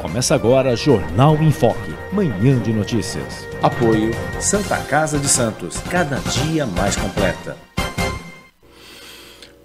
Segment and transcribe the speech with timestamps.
[0.00, 3.46] Começa agora Jornal em Foque, manhã de notícias.
[3.62, 4.10] Apoio
[4.40, 7.54] Santa Casa de Santos, cada dia mais completa.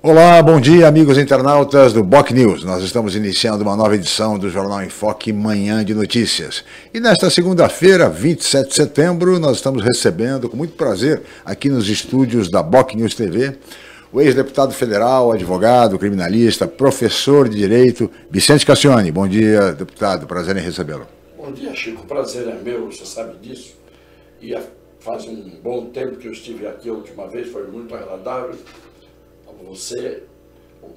[0.03, 2.65] Olá, bom dia, amigos internautas do Boc News.
[2.65, 6.65] Nós estamos iniciando uma nova edição do Jornal em Foque Manhã de Notícias.
[6.93, 12.49] E nesta segunda-feira, 27 de setembro, nós estamos recebendo com muito prazer aqui nos estúdios
[12.49, 13.57] da Boc News TV
[14.11, 19.11] o ex-deputado federal, advogado, criminalista, professor de direito, Vicente Cassione.
[19.11, 20.25] Bom dia, deputado.
[20.25, 21.07] Prazer em recebê-lo.
[21.37, 22.05] Bom dia, Chico.
[22.05, 23.75] Prazer é meu, você sabe disso.
[24.41, 24.55] E
[24.99, 28.55] faz um bom tempo que eu estive aqui a última vez, foi muito agradável.
[29.67, 30.23] Você,
[30.81, 30.87] o,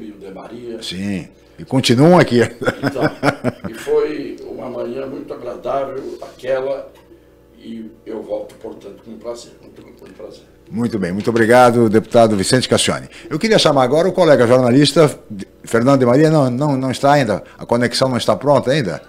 [0.00, 0.82] e o De Maria.
[0.82, 2.40] Sim, e continuam aqui.
[2.40, 3.02] Então,
[3.70, 6.92] e foi uma manhã muito agradável aquela,
[7.58, 10.44] e eu volto, portanto, com prazer, muito com prazer.
[10.70, 13.08] Muito bem, muito obrigado, deputado Vicente Cassione.
[13.28, 15.10] Eu queria chamar agora o colega jornalista
[15.64, 19.02] Fernando de Maria, não, não, não está ainda, a conexão não está pronta ainda?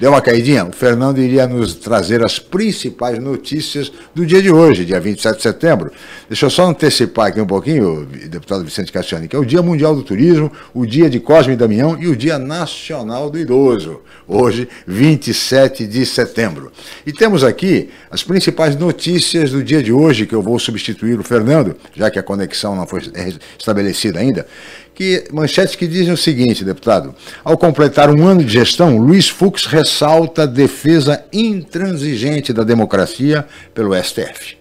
[0.00, 0.64] Deu uma caidinha?
[0.64, 5.42] O Fernando iria nos trazer as principais notícias do dia de hoje, dia 27 de
[5.42, 5.92] setembro.
[6.26, 9.94] Deixa eu só antecipar aqui um pouquinho, deputado Vicente Cassiani, que é o Dia Mundial
[9.94, 14.66] do Turismo, o Dia de Cosme e Damião e o Dia Nacional do Idoso, hoje,
[14.86, 16.72] 27 de setembro.
[17.04, 21.22] E temos aqui as principais notícias do dia de hoje, que eu vou substituir o
[21.22, 23.02] Fernando, já que a conexão não foi
[23.58, 24.46] estabelecida ainda
[25.00, 27.14] que manchetes que dizem o seguinte, deputado.
[27.42, 33.94] Ao completar um ano de gestão, Luiz Fux ressalta a defesa intransigente da democracia pelo
[33.96, 34.59] STF.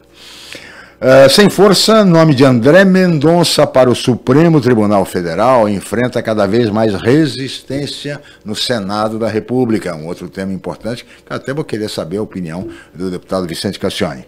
[0.99, 6.69] Uh, sem força, nome de André Mendonça para o Supremo Tribunal Federal enfrenta cada vez
[6.69, 9.95] mais resistência no Senado da República.
[9.95, 14.25] Um outro tema importante que até vou querer saber a opinião do deputado Vicente Cassione.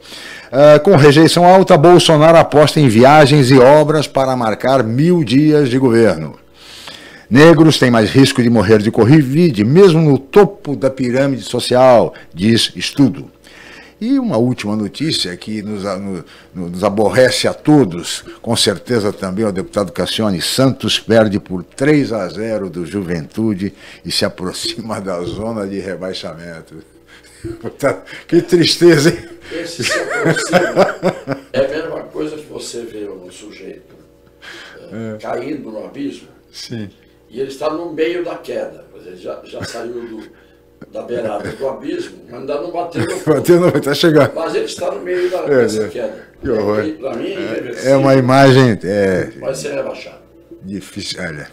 [0.48, 5.78] Uh, com rejeição alta, Bolsonaro aposta em viagens e obras para marcar mil dias de
[5.78, 6.40] governo.
[7.30, 12.72] Negros têm mais risco de morrer de Covid, mesmo no topo da pirâmide social, diz
[12.78, 13.30] estudo.
[14.02, 15.84] E uma última notícia que nos,
[16.56, 22.28] nos, aborrece a todos, com certeza também o deputado Cassione Santos perde por 3 a
[22.28, 23.72] 0 do Juventude
[24.04, 26.84] e se aproxima da zona de rebaixamento.
[28.28, 29.30] Que tristeza, hein?
[29.52, 31.38] Esse se aproxima.
[31.54, 33.96] É a mesma coisa que você vê um sujeito
[34.92, 35.18] é.
[35.20, 36.28] caindo no abismo.
[36.52, 36.90] Sim.
[37.30, 38.86] E ele está no meio da queda.
[39.06, 40.24] Ele já, já saiu do
[40.92, 43.02] da beirada do abismo, mas ainda não bateu.
[43.26, 44.32] Bateu no, está chegando.
[44.36, 45.88] Mas ele está no meio da, é, dessa é.
[45.88, 46.32] queda.
[46.42, 46.84] Que horror.
[46.84, 47.36] Mim,
[47.84, 48.78] é, é uma imagem...
[48.84, 50.18] É, vai ser rebaixado.
[50.64, 51.48] Difícil, olha.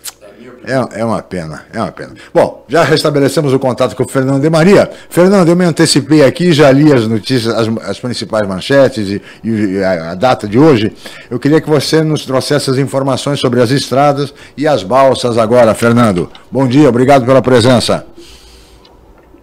[0.65, 2.15] É, é uma pena, é uma pena.
[2.33, 4.91] Bom, já restabelecemos o contato com o Fernando de Maria.
[5.09, 9.83] Fernando, eu me antecipei aqui, já li as notícias, as, as principais manchetes e, e
[9.83, 10.93] a, a, data de hoje.
[11.31, 15.75] Eu queria que você nos trouxesse as informações sobre as estradas e as balsas agora,
[15.75, 16.31] Fernando.
[16.51, 18.05] Bom dia, obrigado pela presença.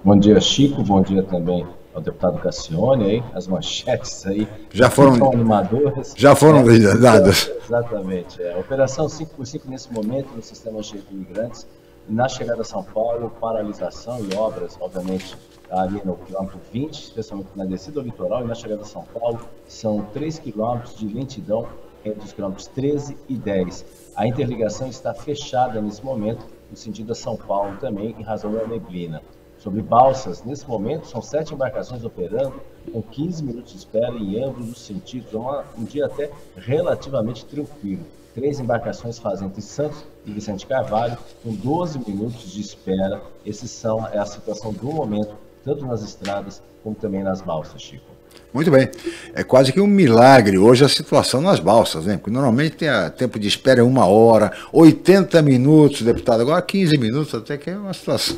[0.05, 0.83] Bom dia, Chico.
[0.83, 4.47] Bom dia também ao deputado Cassione aí, as manchetes aí.
[4.71, 6.13] Já foram animadoras.
[6.15, 7.49] Já foram é, dadas.
[7.65, 8.39] Exatamente.
[8.39, 8.55] É.
[8.55, 11.65] Operação 5 por 5 nesse momento no sistema cheio de imigrantes.
[12.07, 15.35] Na chegada a São Paulo, paralisação e obras, obviamente,
[15.71, 19.39] ali no quilômetro 20, especialmente na descida do litoral, e na chegada a São Paulo,
[19.67, 21.67] são 3 quilômetros de lentidão
[22.05, 23.83] entre os quilômetros 13 e 10.
[24.15, 28.67] A interligação está fechada nesse momento, no sentido a São Paulo também, em razão da
[28.67, 29.19] neblina
[29.65, 30.43] sobre balsas.
[30.43, 35.33] Nesse momento, são sete embarcações operando, com 15 minutos de espera em ambos os sentidos.
[35.33, 38.05] É um dia até relativamente tranquilo.
[38.35, 43.21] Três embarcações fazem entre Santos e Vicente Carvalho, com 12 minutos de espera.
[43.43, 45.33] Esses são é a situação do momento,
[45.63, 48.14] tanto nas estradas como também nas balsas, Chico.
[48.55, 48.89] Muito bem.
[49.33, 52.15] É quase que um milagre hoje a situação nas balsas, né?
[52.15, 56.39] Porque normalmente tem a tempo de espera é uma hora, 80 minutos, deputado.
[56.39, 58.37] Agora 15 minutos, até que é uma situação.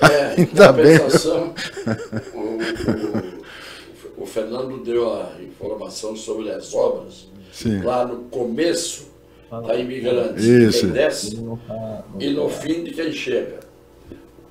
[0.00, 0.98] É, Ainda bem.
[2.34, 7.82] O, o, o, Fernando deu a informação sobre as obras Sim.
[7.82, 9.08] lá no começo
[9.64, 10.40] da imigrante.
[10.40, 10.80] Isso.
[10.80, 11.38] Quem desce
[12.18, 13.60] e no fim de quem chega.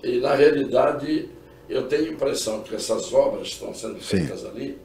[0.01, 1.29] E na realidade
[1.67, 4.47] eu tenho a impressão que essas obras estão sendo feitas Sim.
[4.47, 4.84] ali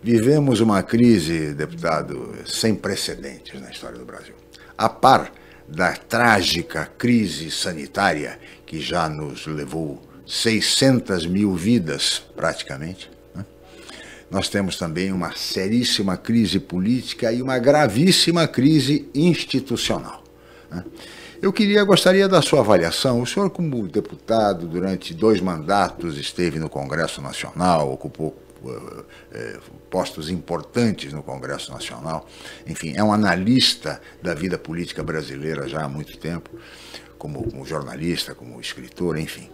[0.03, 4.35] Vivemos uma crise, deputado, sem precedentes na história do Brasil.
[4.79, 5.33] A par
[5.69, 13.11] da trágica crise sanitária que já nos levou 600 mil vidas, praticamente,
[14.31, 20.23] nós temos também uma seríssima crise política e uma gravíssima crise institucional.
[20.71, 20.85] Né?
[21.41, 23.21] Eu queria, gostaria da sua avaliação.
[23.21, 28.37] O senhor, como deputado, durante dois mandatos esteve no Congresso Nacional, ocupou
[29.33, 29.59] é,
[29.91, 32.27] postos importantes no Congresso Nacional.
[32.67, 36.51] Enfim, é um analista da vida política brasileira já há muito tempo,
[37.19, 39.51] como jornalista, como escritor, enfim.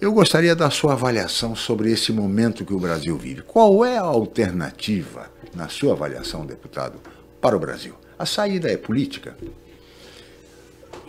[0.00, 3.42] Eu gostaria da sua avaliação sobre esse momento que o Brasil vive.
[3.42, 6.98] Qual é a alternativa, na sua avaliação, deputado,
[7.38, 7.92] para o Brasil?
[8.18, 9.36] A saída é política?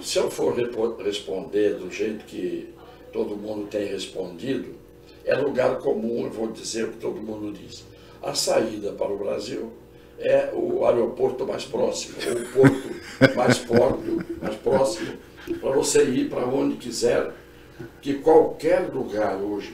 [0.01, 0.53] Se eu for
[1.01, 2.73] responder do jeito que
[3.13, 4.75] todo mundo tem respondido,
[5.23, 7.85] é lugar comum, eu vou dizer o que todo mundo diz.
[8.21, 9.71] A saída para o Brasil
[10.19, 12.91] é o aeroporto mais próximo, ou o porto
[13.37, 15.13] mais, porto, mais próximo,
[15.61, 17.31] para você ir para onde quiser
[18.01, 19.73] que qualquer lugar hoje,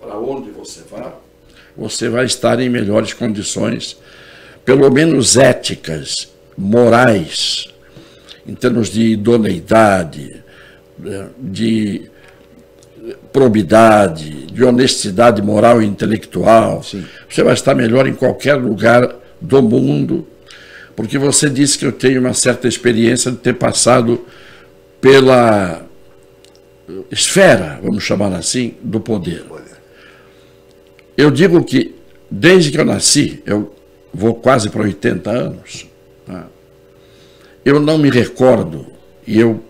[0.00, 1.14] para onde você vá,
[1.76, 3.96] você vai estar em melhores condições,
[4.64, 7.68] pelo menos éticas, morais,
[8.46, 10.42] em termos de idoneidade,
[10.98, 12.10] né, de
[13.32, 16.82] probidade, de honestidade moral e intelectual.
[16.82, 17.04] Sim.
[17.28, 20.26] Você vai estar melhor em qualquer lugar do mundo,
[20.96, 24.26] porque você disse que eu tenho uma certa experiência de ter passado
[25.00, 25.87] pela
[27.10, 29.44] esfera, vamos chamar assim, do poder.
[31.16, 31.94] Eu digo que,
[32.30, 33.74] desde que eu nasci, eu
[34.12, 35.86] vou quase para 80 anos,
[36.26, 36.44] né?
[37.64, 38.86] eu não me recordo,
[39.26, 39.62] e eu,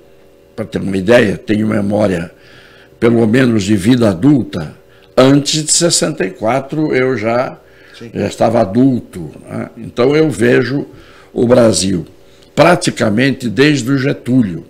[0.54, 2.30] para ter uma ideia, tenho memória,
[3.00, 4.76] pelo menos de vida adulta,
[5.16, 7.58] antes de 64 eu já,
[8.14, 9.30] já estava adulto.
[9.48, 9.70] Né?
[9.76, 10.86] Então eu vejo
[11.32, 12.06] o Brasil
[12.54, 14.64] praticamente desde o Getúlio.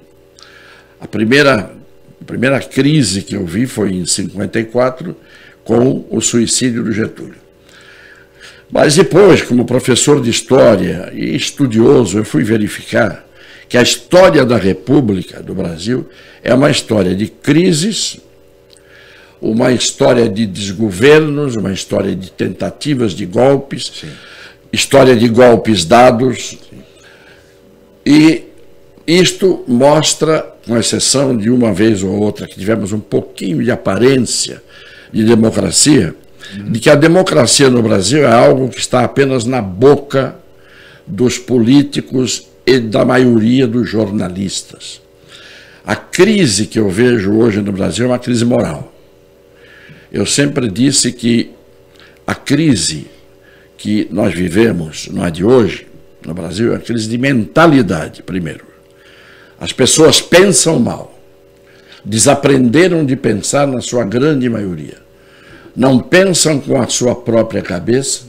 [1.00, 1.77] A primeira
[2.20, 5.16] a primeira crise que eu vi foi em 54,
[5.64, 7.48] com o suicídio do Getúlio.
[8.70, 13.26] Mas depois, como professor de história e estudioso, eu fui verificar
[13.68, 16.08] que a história da República do Brasil
[16.42, 18.18] é uma história de crises,
[19.40, 24.10] uma história de desgovernos, uma história de tentativas de golpes, Sim.
[24.72, 26.58] história de golpes dados.
[26.68, 26.82] Sim.
[28.04, 28.44] E
[29.06, 34.62] isto mostra, com exceção de uma vez ou outra que tivemos um pouquinho de aparência
[35.10, 36.14] de democracia,
[36.70, 40.36] de que a democracia no Brasil é algo que está apenas na boca
[41.06, 45.00] dos políticos e da maioria dos jornalistas.
[45.86, 48.92] A crise que eu vejo hoje no Brasil é uma crise moral.
[50.12, 51.50] Eu sempre disse que
[52.26, 53.06] a crise
[53.78, 55.86] que nós vivemos, não é de hoje,
[56.26, 58.67] no Brasil, é uma crise de mentalidade, primeiro.
[59.60, 61.18] As pessoas pensam mal.
[62.04, 64.96] Desaprenderam de pensar na sua grande maioria.
[65.76, 68.22] Não pensam com a sua própria cabeça,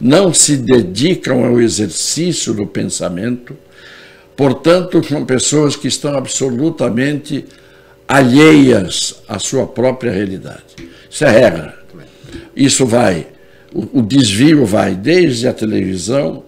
[0.00, 3.56] não se dedicam ao exercício do pensamento,
[4.36, 7.44] portanto, são pessoas que estão absolutamente
[8.08, 10.74] alheias à sua própria realidade.
[11.08, 11.78] Isso é regra.
[12.54, 13.26] Isso vai,
[13.72, 16.44] o, o desvio vai desde a televisão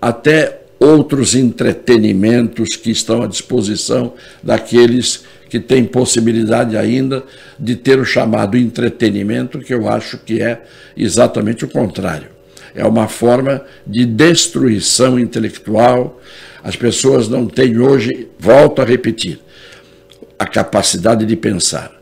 [0.00, 7.24] até outros entretenimentos que estão à disposição daqueles que têm possibilidade ainda
[7.58, 10.62] de ter o chamado entretenimento, que eu acho que é
[10.96, 12.28] exatamente o contrário.
[12.74, 16.20] É uma forma de destruição intelectual.
[16.62, 19.40] As pessoas não têm hoje, volto a repetir,
[20.38, 21.98] a capacidade de pensar.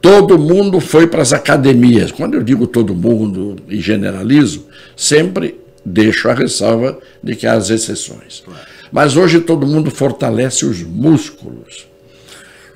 [0.00, 2.10] Todo mundo foi para as academias.
[2.12, 7.70] Quando eu digo todo mundo e generalizo, sempre Deixo a ressalva de que há as
[7.70, 8.44] exceções.
[8.90, 11.86] Mas hoje todo mundo fortalece os músculos.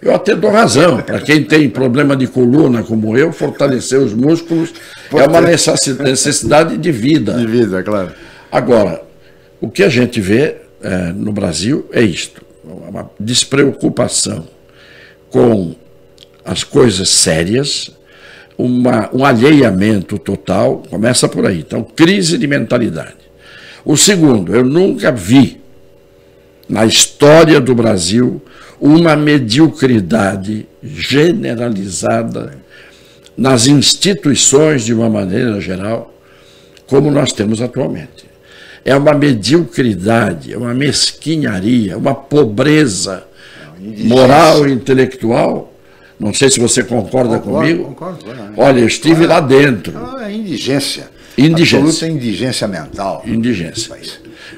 [0.02, 1.00] Eu até dou razão.
[1.02, 4.72] Para quem tem problema de coluna como eu, fortalecer os músculos
[5.10, 7.34] Pode é uma necessidade de vida.
[7.34, 8.12] De vida, claro.
[8.50, 9.02] Agora,
[9.60, 14.46] o que a gente vê é, no Brasil é isto: uma despreocupação
[15.30, 15.75] com
[16.44, 17.90] as coisas sérias,
[18.56, 21.60] uma, um alheiamento total, começa por aí.
[21.60, 23.26] Então, crise de mentalidade.
[23.84, 25.60] O segundo, eu nunca vi
[26.68, 28.42] na história do Brasil
[28.80, 32.58] uma mediocridade generalizada
[33.36, 36.14] nas instituições de uma maneira geral,
[36.86, 38.26] como nós temos atualmente.
[38.84, 43.25] É uma mediocridade, é uma mesquinharia, uma pobreza
[43.78, 45.72] moral e intelectual.
[46.18, 47.85] Não sei se você concorda concordo, comigo.
[47.85, 48.52] Concordo, concordo.
[48.56, 49.92] Olha, eu estive lá dentro.
[50.18, 51.11] É indigência.
[51.37, 51.78] Indigência.
[51.78, 53.23] Absoluta indigência mental.
[53.26, 53.94] Indigência.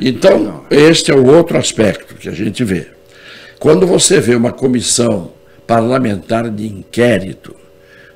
[0.01, 2.87] Então, este é o outro aspecto que a gente vê.
[3.59, 5.33] Quando você vê uma comissão
[5.67, 7.55] parlamentar de inquérito,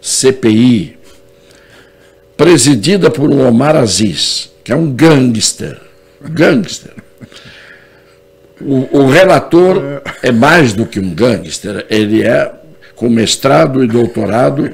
[0.00, 0.96] CPI,
[2.36, 5.80] presidida por um Omar Aziz, que é um gangster,
[6.20, 6.92] gangster.
[8.60, 12.52] O, o relator é mais do que um gangster, ele é,
[13.02, 14.72] com mestrado e doutorado,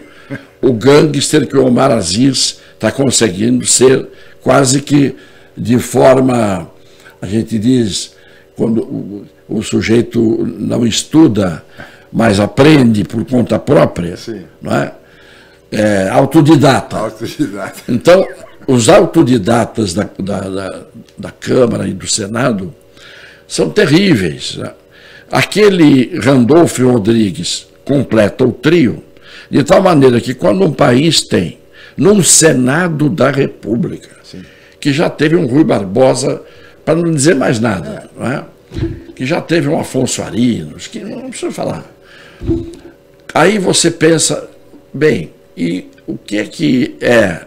[0.61, 4.07] o gangster que o Omar Aziz está conseguindo ser
[4.43, 5.17] quase que
[5.57, 6.71] de forma,
[7.23, 8.15] a gente diz,
[8.55, 10.21] quando o, o sujeito
[10.59, 11.65] não estuda,
[12.13, 14.43] mas aprende por conta própria, Sim.
[14.61, 14.93] não é?
[15.73, 16.99] é autodidata.
[16.99, 17.81] autodidata.
[17.89, 18.29] Então,
[18.67, 20.83] os autodidatas da, da, da,
[21.17, 22.75] da, Câmara e do Senado
[23.47, 24.57] são terríveis.
[24.57, 24.71] Né?
[25.33, 29.03] Aquele Randolfo Rodrigues completa o trio,
[29.51, 31.59] de tal maneira que quando um país tem
[31.97, 34.43] num Senado da República, Sim.
[34.79, 36.43] que já teve um Rui Barbosa,
[36.85, 38.59] para não dizer mais nada, é.
[39.17, 41.85] Que já teve um Afonso Arinos, que não precisa falar.
[43.33, 44.49] Aí você pensa,
[44.93, 47.41] bem, e o que é que é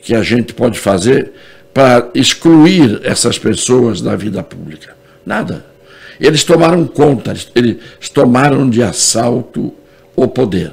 [0.00, 1.32] que a gente pode fazer
[1.74, 4.96] para excluir essas pessoas da vida pública?
[5.24, 5.75] Nada.
[6.20, 7.78] Eles tomaram conta, eles
[8.12, 9.72] tomaram de assalto
[10.14, 10.72] o poder.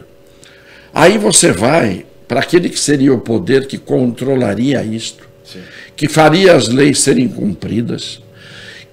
[0.93, 5.59] Aí você vai para aquele que seria o poder que controlaria isto, Sim.
[5.95, 8.21] que faria as leis serem cumpridas,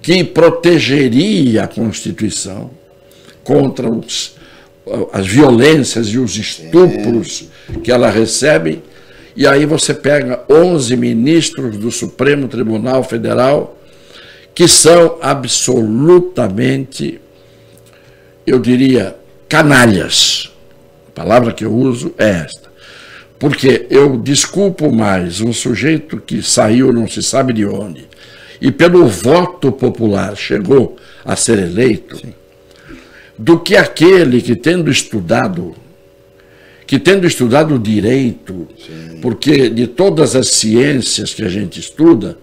[0.01, 2.71] que protegeria a Constituição
[3.43, 4.35] contra os,
[5.13, 7.45] as violências e os estupros
[7.83, 8.81] que ela recebe.
[9.35, 13.80] E aí você pega 11 ministros do Supremo Tribunal Federal
[14.53, 17.19] que são absolutamente,
[18.45, 19.15] eu diria,
[19.47, 20.51] canalhas.
[21.07, 22.71] A palavra que eu uso é esta.
[23.39, 28.11] Porque eu desculpo mais um sujeito que saiu não se sabe de onde
[28.61, 32.33] e pelo voto popular chegou a ser eleito, Sim.
[33.37, 35.73] do que aquele que tendo estudado,
[36.85, 39.19] que tendo estudado direito, Sim.
[39.19, 42.37] porque de todas as ciências que a gente estuda,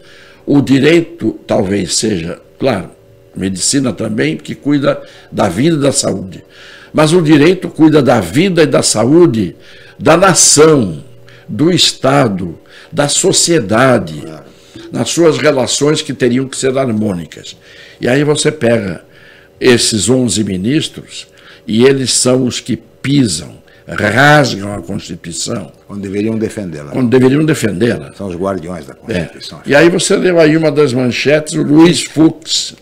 [0.51, 2.91] o direito talvez seja, claro,
[3.37, 4.99] medicina também, que cuida
[5.31, 6.43] da vida e da saúde.
[6.91, 9.55] Mas o direito cuida da vida e da saúde
[9.99, 11.05] da nação,
[11.47, 12.59] do Estado,
[12.91, 14.25] da sociedade,
[14.91, 17.55] nas suas relações que teriam que ser harmônicas.
[18.01, 19.05] E aí você pega
[19.61, 21.27] esses 11 ministros
[21.67, 23.58] e eles são os que pisam,
[23.95, 25.73] rasgam a Constituição.
[25.87, 26.91] Quando deveriam defendê-la.
[26.91, 28.13] Quando deveriam defendê-la.
[28.15, 29.61] São os guardiões da Constituição.
[29.65, 29.71] É.
[29.71, 32.75] E aí você leu aí uma das manchetes, o Luiz Fux.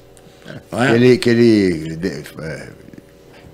[0.72, 0.94] É?
[0.94, 1.98] Ele, que ele
[2.42, 2.68] é,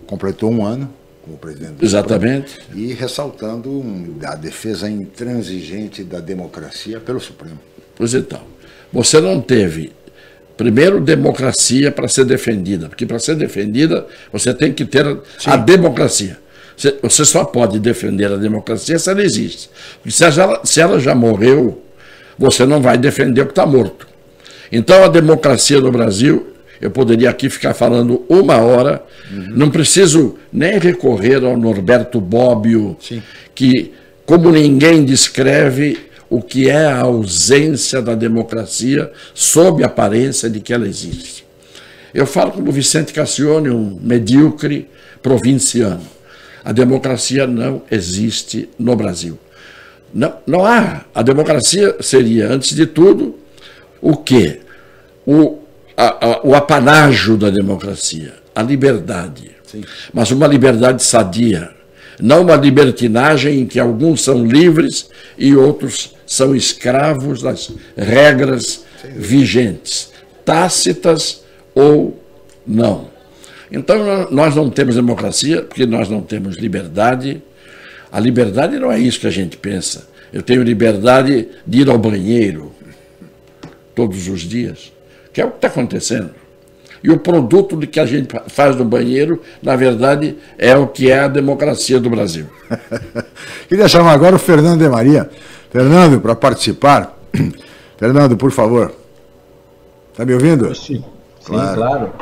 [0.07, 0.93] completou um ano
[1.23, 2.51] como presidente do Exatamente.
[2.51, 3.85] Supremo, e ressaltando
[4.25, 7.59] a defesa intransigente da democracia pelo Supremo.
[7.95, 8.41] Pois então,
[8.93, 9.93] você não teve,
[10.57, 15.05] primeiro, democracia para ser defendida, porque para ser defendida você tem que ter
[15.39, 15.51] Sim.
[15.51, 16.39] a democracia.
[17.03, 19.71] Você só pode defender a democracia se ela existe.
[20.09, 21.83] Se ela, se ela já morreu,
[22.39, 24.07] você não vai defender o que está morto.
[24.71, 26.53] Então a democracia no Brasil
[26.83, 29.47] eu poderia aqui ficar falando uma hora, uhum.
[29.51, 33.23] não preciso nem recorrer ao Norberto Bobbio, Sim.
[33.55, 33.93] que,
[34.27, 35.97] como ninguém descreve
[36.29, 41.47] o que é a ausência da democracia sob a aparência de que ela existe.
[42.13, 44.89] Eu falo como Vicente Cassione, um medíocre
[45.23, 46.03] provinciano.
[46.65, 49.39] A democracia não existe no Brasil.
[50.13, 51.05] Não, não há.
[51.15, 53.39] A democracia seria, antes de tudo,
[54.01, 54.61] o quê?
[55.27, 55.63] O
[55.97, 59.53] a, a, o apanágio da democracia, a liberdade.
[59.65, 59.83] Sim.
[60.13, 61.71] Mas uma liberdade sadia,
[62.21, 68.85] não uma libertinagem em que alguns são livres e outros são escravos das regras
[69.17, 70.11] vigentes,
[70.45, 71.43] tácitas
[71.75, 72.21] ou
[72.67, 73.12] não.
[73.73, 77.43] Então nós não temos democracia porque nós não temos liberdade.
[78.13, 80.07] A liberdade não é isso que a gente pensa.
[80.33, 82.73] Eu tenho liberdade de ir ao banheiro
[83.95, 84.93] todos os dias
[85.33, 86.31] que é o que está acontecendo.
[87.03, 91.11] e o produto do que a gente faz no banheiro, na verdade, é o que
[91.11, 92.47] é a democracia do Brasil.
[93.69, 95.29] Queria chamar agora o Fernando de Maria.
[95.71, 97.19] Fernando, para participar.
[97.99, 98.95] Fernando, por favor.
[100.13, 100.73] Está me ouvindo?
[100.77, 101.03] Sim,
[101.45, 101.77] claro.
[101.77, 102.13] claro.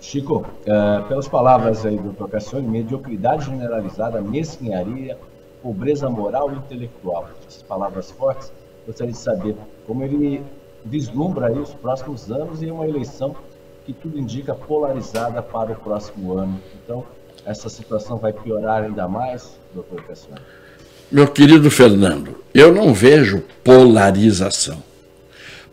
[0.00, 5.18] Chico, uh, pelas palavras aí do Cassione, mediocridade generalizada, mesquinharia,
[5.62, 7.28] pobreza moral e intelectual.
[7.46, 8.50] Essas palavras fortes,
[8.86, 9.54] gostaria de saber
[9.86, 10.42] como ele
[10.84, 13.36] vislumbra aí os próximos anos e uma eleição
[13.84, 16.58] que tudo indica polarizada para o próximo ano.
[16.82, 17.04] Então,
[17.44, 20.40] essa situação vai piorar ainda mais, doutor Cassiano?
[21.10, 24.82] Meu querido Fernando, eu não vejo polarização.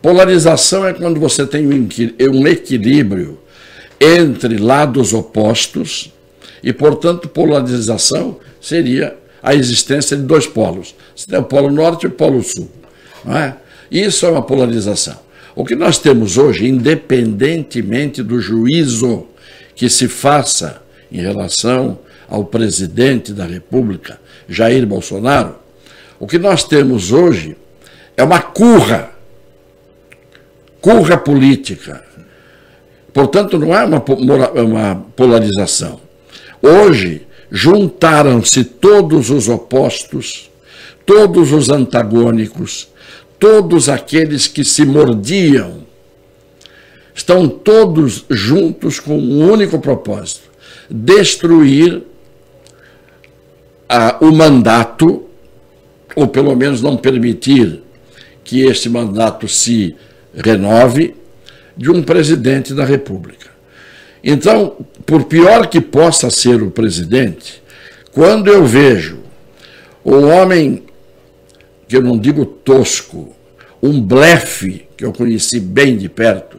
[0.02, 3.40] Polarização é quando você tem um equilíbrio
[4.00, 6.14] entre lados opostos
[6.64, 10.96] e, portanto, polarização seria a existência de dois polos.
[11.32, 12.70] O polo norte e o polo sul.
[13.24, 13.56] Não é?
[13.92, 15.18] Isso é uma polarização.
[15.56, 19.26] O que nós temos hoje, independentemente do juízo
[19.76, 25.56] que se faça em relação ao presidente da República, Jair Bolsonaro,
[26.20, 27.56] o que nós temos hoje
[28.16, 29.12] é uma curra,
[30.82, 32.04] curra política.
[33.18, 34.04] Portanto, não é uma,
[34.62, 36.00] uma polarização.
[36.62, 40.52] Hoje, juntaram-se todos os opostos,
[41.04, 42.88] todos os antagônicos,
[43.40, 45.80] todos aqueles que se mordiam,
[47.16, 50.52] estão todos juntos com um único propósito:
[50.88, 52.04] destruir
[53.90, 55.24] a, o mandato,
[56.16, 57.82] ou pelo menos não permitir
[58.44, 59.96] que este mandato se
[60.36, 61.16] renove,
[61.78, 63.48] de um presidente da República.
[64.24, 67.62] Então, por pior que possa ser o presidente,
[68.12, 69.20] quando eu vejo
[70.04, 70.84] o homem
[71.88, 73.34] que eu não digo tosco,
[73.82, 76.58] um blefe que eu conheci bem de perto,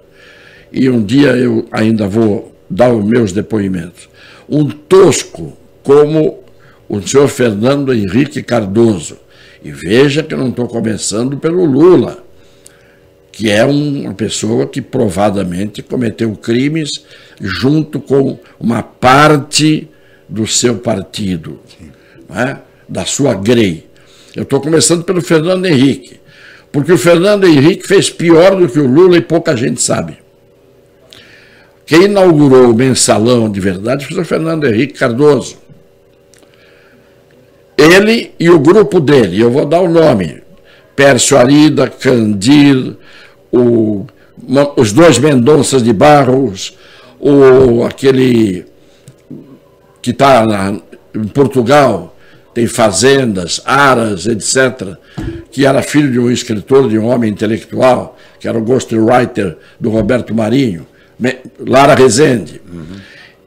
[0.72, 4.08] e um dia eu ainda vou dar os meus depoimentos.
[4.48, 6.42] Um tosco como
[6.88, 9.18] o senhor Fernando Henrique Cardoso.
[9.62, 12.24] E veja que eu não estou começando pelo Lula,
[13.38, 17.04] que é uma pessoa que provadamente cometeu crimes
[17.40, 19.88] junto com uma parte
[20.28, 21.60] do seu partido,
[22.34, 22.56] é?
[22.88, 23.86] da sua grei.
[24.34, 26.18] Eu estou começando pelo Fernando Henrique,
[26.72, 30.18] porque o Fernando Henrique fez pior do que o Lula e pouca gente sabe.
[31.86, 35.58] Quem inaugurou o mensalão de verdade foi o Fernando Henrique Cardoso.
[37.76, 40.42] Ele e o grupo dele, eu vou dar o nome:
[40.96, 42.96] Pércio Arida, Candir,
[43.52, 44.06] o,
[44.76, 46.76] os dois Mendonças de Barros,
[47.20, 48.66] o, aquele
[50.00, 50.44] que está
[51.14, 52.16] em Portugal,
[52.54, 54.96] tem fazendas, aras, etc.,
[55.50, 59.90] que era filho de um escritor, de um homem intelectual, que era o ghostwriter do
[59.90, 60.86] Roberto Marinho,
[61.58, 62.60] Lara Rezende.
[62.72, 62.96] Uhum.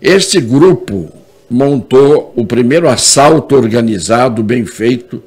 [0.02, 1.12] Este grupo
[1.50, 5.22] montou o primeiro assalto organizado, bem feito,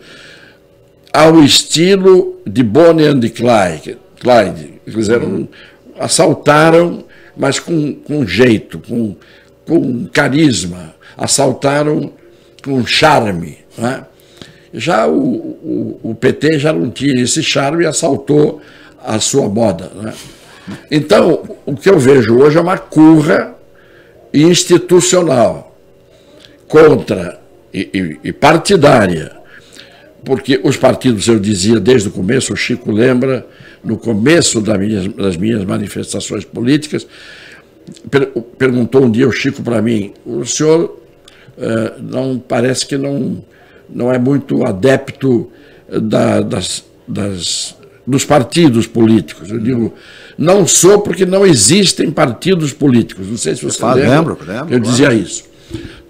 [1.12, 3.98] ao estilo de Bonnie and Clyde.
[4.24, 4.80] Clyde.
[4.87, 5.46] Fizeram,
[6.00, 7.04] assaltaram,
[7.37, 9.14] mas com, com jeito, com,
[9.66, 10.94] com carisma.
[11.16, 12.10] Assaltaram
[12.64, 13.58] com charme.
[13.76, 14.04] Né?
[14.72, 18.62] Já o, o, o, PT já não tinha esse charme e assaltou
[19.04, 19.92] a sua moda.
[19.94, 20.14] Né?
[20.90, 23.54] Então, o que eu vejo hoje é uma curra
[24.32, 25.76] institucional
[26.66, 27.38] contra
[27.72, 29.32] e, e, e partidária,
[30.24, 33.46] porque os partidos, eu dizia desde o começo, o Chico lembra,
[33.85, 37.07] no começo das minhas, das minhas manifestações políticas,
[38.11, 40.99] per, perguntou um dia o Chico para mim, o senhor
[41.57, 43.44] uh, não parece que não,
[43.88, 45.51] não é muito adepto
[45.88, 49.51] da, das, das, dos partidos políticos.
[49.51, 49.94] Eu digo,
[50.37, 53.27] não sou porque não existem partidos políticos.
[53.29, 54.35] Não sei se você fala, lembra.
[54.35, 55.44] Lembro, lembro, eu dizia isso.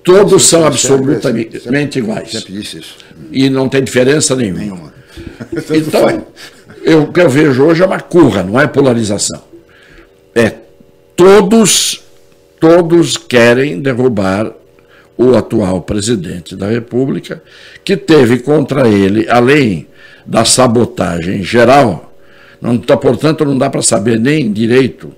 [0.02, 2.30] Todos são absolutamente sempre, iguais.
[2.30, 2.96] Sempre disse isso.
[3.32, 4.58] E não tem diferença nenhuma.
[4.60, 4.94] nenhuma.
[5.74, 6.26] então,
[6.84, 9.42] eu, o que eu vejo hoje é uma curra, não é polarização.
[10.34, 10.52] É
[11.16, 12.02] todos,
[12.60, 14.52] todos querem derrubar
[15.16, 17.42] o atual presidente da República,
[17.84, 19.86] que teve contra ele, além
[20.26, 22.12] da sabotagem geral,
[22.60, 25.12] não, tá, portanto, não dá para saber nem direito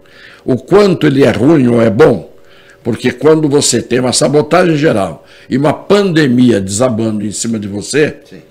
[0.45, 2.31] o quanto ele é ruim ou é bom,
[2.83, 8.17] porque quando você tem uma sabotagem geral e uma pandemia desabando em cima de você,
[8.29, 8.43] Sim.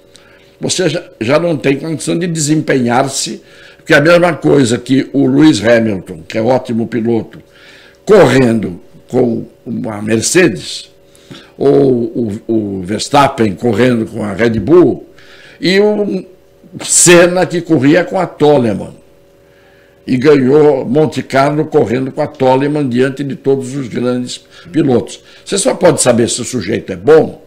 [0.60, 0.89] Você
[1.20, 3.41] já, não tem condição de desempenhar-se,
[3.86, 7.39] que é a mesma coisa que o Lewis Hamilton, que é ótimo piloto,
[8.06, 10.89] correndo com uma Mercedes,
[11.58, 15.06] ou o, o Verstappen correndo com a Red Bull,
[15.60, 16.26] e o
[16.84, 18.94] Senna que corria com a Toleman.
[20.06, 25.22] e ganhou Monte Carlo correndo com a Toleman diante de todos os grandes pilotos.
[25.44, 27.44] Você só pode saber se o sujeito é bom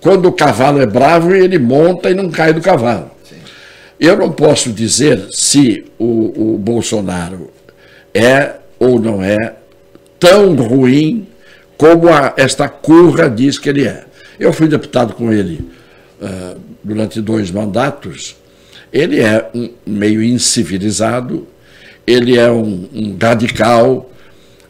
[0.00, 3.10] quando o cavalo é bravo ele monta e não cai do cavalo.
[3.98, 7.50] Eu não posso dizer se o, o Bolsonaro
[8.14, 9.56] é ou não é
[10.20, 11.26] tão ruim
[11.76, 14.04] como a, esta curra diz que ele é.
[14.38, 15.68] Eu fui deputado com ele
[16.20, 18.36] uh, durante dois mandatos.
[18.92, 21.46] Ele é um meio incivilizado,
[22.06, 24.10] ele é um, um radical,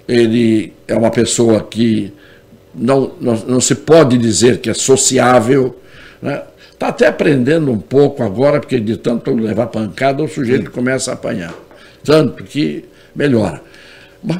[0.08, 2.12] ele é uma pessoa que
[2.74, 5.78] não, não, não, se pode dizer que é sociável.
[6.16, 6.42] Está né?
[6.78, 10.70] Tá até aprendendo um pouco agora, porque de tanto levar pancada, o sujeito Sim.
[10.70, 11.54] começa a apanhar.
[12.04, 13.60] Tanto que melhora.
[14.22, 14.38] Mas,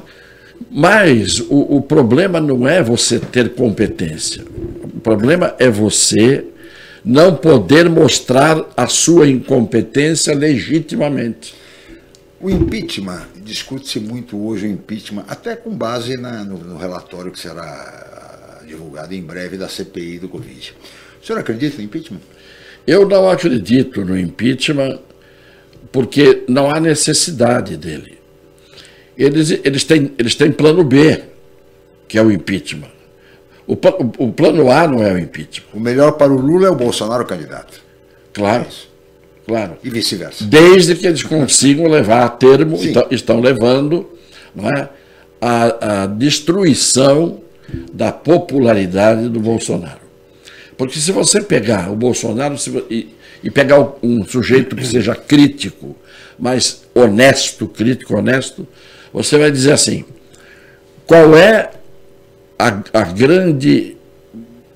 [0.71, 4.45] mas o, o problema não é você ter competência.
[4.83, 6.45] O problema é você
[7.05, 11.55] não poder mostrar a sua incompetência legitimamente.
[12.41, 17.41] O impeachment, discute-se muito hoje o impeachment, até com base na, no, no, relatório que
[17.41, 18.08] será
[18.69, 20.75] divulgado em breve da CPI do Covid.
[21.21, 22.21] O senhor acredita no impeachment?
[22.87, 25.01] Eu não acredito no impeachment
[25.91, 28.19] porque não há necessidade dele.
[29.17, 31.23] Eles, eles, têm, eles têm plano B,
[32.07, 32.91] que é o impeachment.
[33.67, 35.67] O, o, o plano A não é o impeachment.
[35.75, 37.83] O melhor para o Lula é o Bolsonaro candidato.
[38.33, 38.65] Claro.
[38.65, 38.89] É
[39.49, 39.79] Claro.
[39.83, 40.45] E vice-versa.
[40.45, 44.07] Desde que eles consigam levar a termo, então, estão levando
[44.55, 44.91] não é,
[45.41, 47.41] a, a destruição
[47.93, 50.09] da popularidade do Bolsonaro.
[50.77, 52.55] Porque se você pegar o Bolsonaro
[52.89, 53.09] e,
[53.43, 55.97] e, pegar um sujeito que seja crítico,
[56.39, 58.67] mas honesto, crítico honesto,
[59.13, 60.05] você vai dizer assim:
[61.05, 61.71] qual é
[62.59, 63.97] a, a grande,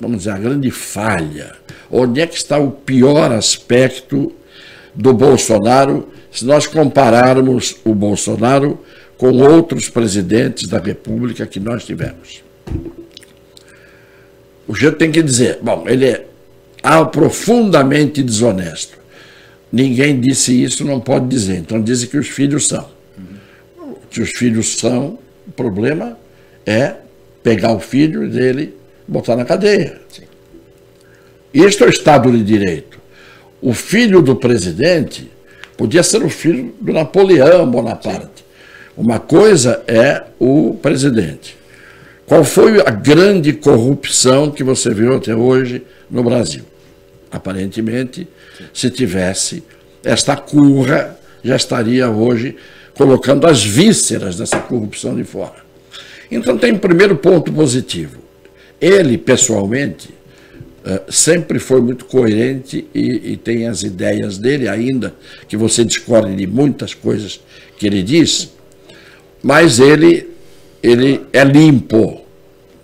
[0.00, 1.52] vamos dizer, a grande falha?
[1.90, 4.33] Onde é que está o pior aspecto
[4.94, 8.81] do Bolsonaro se nós compararmos o Bolsonaro
[9.16, 12.42] com outros presidentes da República que nós tivemos.
[14.66, 16.25] O jeito tem que dizer, bom, ele é
[17.12, 18.98] profundamente desonesto.
[19.70, 21.59] Ninguém disse isso, não pode dizer.
[21.59, 22.88] Então dizem que os filhos são.
[24.11, 26.18] Que os filhos são, o problema
[26.66, 26.96] é
[27.42, 28.75] pegar o filho dele
[29.09, 30.01] e botar na cadeia.
[30.09, 30.22] Sim.
[31.53, 33.01] Isto é o Estado de Direito.
[33.61, 35.31] O filho do presidente
[35.77, 38.44] podia ser o filho do Napoleão Bonaparte.
[38.96, 41.57] Uma coisa é o presidente.
[42.32, 46.62] Qual foi a grande corrupção que você viu até hoje no Brasil?
[47.30, 48.26] Aparentemente,
[48.72, 49.62] se tivesse
[50.02, 52.56] esta curra, já estaria hoje
[52.94, 55.56] colocando as vísceras dessa corrupção de fora.
[56.30, 58.16] Então, tem um primeiro ponto positivo.
[58.80, 60.08] Ele, pessoalmente,
[60.86, 65.14] eh, sempre foi muito coerente e, e, tem as ideias dele, ainda
[65.46, 67.42] que você discorde de muitas coisas
[67.76, 68.54] que ele diz,
[69.42, 70.30] mas ele,
[70.82, 72.21] ele é limpo.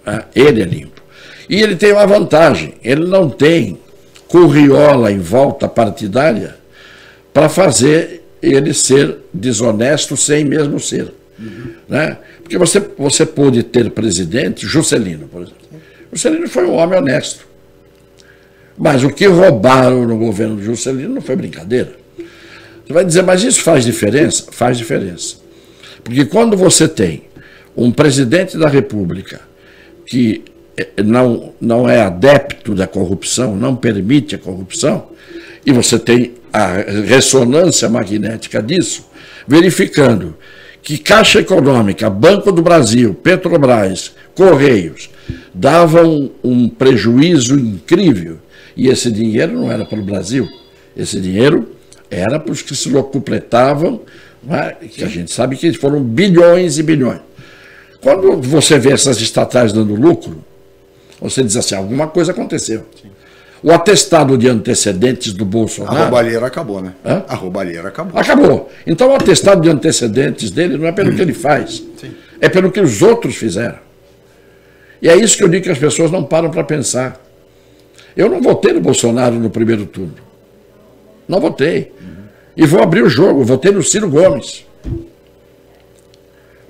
[0.09, 0.25] Né?
[0.35, 1.03] Ele é limpo.
[1.49, 3.79] E ele tem uma vantagem: ele não tem
[4.27, 6.57] curriola em volta partidária
[7.33, 11.13] para fazer ele ser desonesto sem mesmo ser.
[11.39, 11.73] Uhum.
[11.89, 12.17] Né?
[12.43, 15.59] Porque você, você pôde ter presidente, Juscelino, por exemplo.
[16.13, 17.47] Juscelino foi um homem honesto.
[18.77, 21.93] Mas o que roubaram no governo de Juscelino não foi brincadeira.
[22.87, 24.45] Você vai dizer, mas isso faz diferença?
[24.51, 25.37] Faz diferença.
[26.03, 27.25] Porque quando você tem
[27.77, 29.48] um presidente da República
[30.09, 30.43] que
[30.77, 35.09] eh, não, não é adepto da corrupção, não permite a corrupção,
[35.65, 36.73] e você tem a
[37.07, 39.07] ressonância magnética disso,
[39.47, 40.35] verificando
[40.83, 45.11] que Caixa Econômica, Banco do Brasil, Petrobras, Correios
[45.53, 48.39] davam um prejuízo incrível
[48.77, 50.49] e esse dinheiro não era para o Brasil,
[50.97, 51.69] esse dinheiro
[52.11, 54.01] era para os que se locupletavam,
[54.49, 54.87] é?
[54.87, 57.21] que a gente sabe que foram bilhões e bilhões.
[58.01, 60.45] Quando você vê essas estatais dando lucro,
[61.21, 62.85] você diz assim, alguma coisa aconteceu.
[63.01, 63.11] Sim.
[63.61, 65.97] O atestado de antecedentes do Bolsonaro.
[65.97, 66.95] A roubalheira acabou, né?
[67.05, 67.25] Hã?
[67.27, 68.21] A roubalheira acabou.
[68.21, 68.71] Acabou.
[68.87, 72.13] Então o atestado de antecedentes dele não é pelo que ele faz, Sim.
[72.41, 73.79] é pelo que os outros fizeram.
[75.03, 77.21] E é isso que eu digo que as pessoas não param para pensar.
[78.17, 80.15] Eu não votei no Bolsonaro no primeiro turno.
[81.27, 81.93] Não votei.
[82.57, 84.65] E vou abrir o jogo, votei no Ciro Gomes.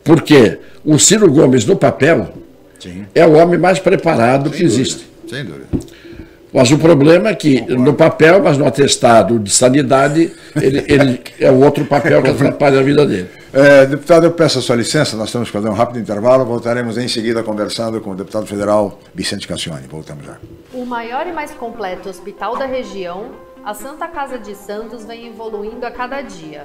[0.05, 0.59] Porque
[0.89, 2.29] o Ciro Gomes, no papel,
[2.79, 3.05] Sim.
[3.15, 4.81] é o homem mais preparado Sem que dúvida.
[4.81, 5.07] existe.
[5.29, 5.67] Sem dúvida.
[6.51, 7.83] Mas o problema é que Concordo.
[7.83, 12.81] no papel, mas no atestado de sanidade, ele, ele é o outro papel que atrapalha
[12.81, 13.29] a vida dele.
[13.53, 16.97] É, deputado, eu peço a sua licença, nós temos que fazer um rápido intervalo, voltaremos
[16.97, 19.87] em seguida conversando com o deputado federal Vicente Cassione.
[19.91, 20.39] Voltamos já.
[20.73, 23.27] O maior e mais completo hospital da região,
[23.63, 26.65] a Santa Casa de Santos vem evoluindo a cada dia,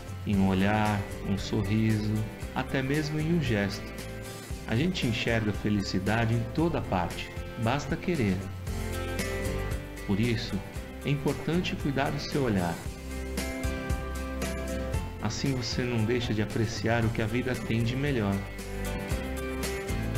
[0.25, 2.13] em um olhar, um sorriso,
[2.55, 3.83] até mesmo em um gesto.
[4.67, 7.29] A gente enxerga felicidade em toda parte,
[7.63, 8.37] basta querer.
[10.07, 10.59] Por isso,
[11.05, 12.75] é importante cuidar do seu olhar.
[15.21, 18.35] Assim você não deixa de apreciar o que a vida tem de melhor.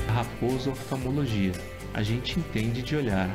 [0.08, 1.52] Raposo Oftalmologia,
[1.94, 3.30] a gente entende de olhar.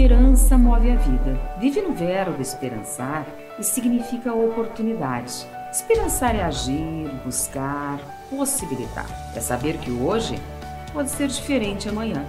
[0.00, 1.38] Esperança move a vida.
[1.58, 3.26] Vive no verbo esperançar
[3.58, 5.46] e significa oportunidade.
[5.70, 9.06] Esperançar é agir, buscar, possibilitar.
[9.36, 10.40] É saber que hoje
[10.94, 12.24] pode ser diferente amanhã.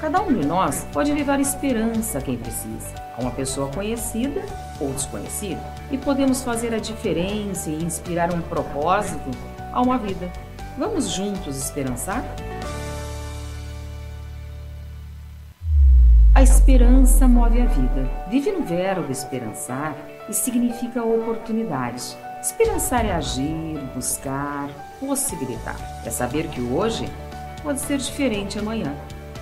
[0.00, 4.44] Cada um de nós pode levar esperança a quem precisa, a uma pessoa conhecida
[4.78, 5.60] ou desconhecida,
[5.90, 9.30] e podemos fazer a diferença e inspirar um propósito
[9.72, 10.30] a uma vida.
[10.78, 12.22] Vamos juntos esperançar?
[16.66, 18.10] Esperança move a vida.
[18.28, 19.94] Vive no verbo esperançar
[20.28, 22.16] e significa oportunidade.
[22.42, 25.76] Esperançar é agir, buscar, possibilitar.
[26.04, 27.08] É saber que hoje
[27.62, 28.92] pode ser diferente amanhã.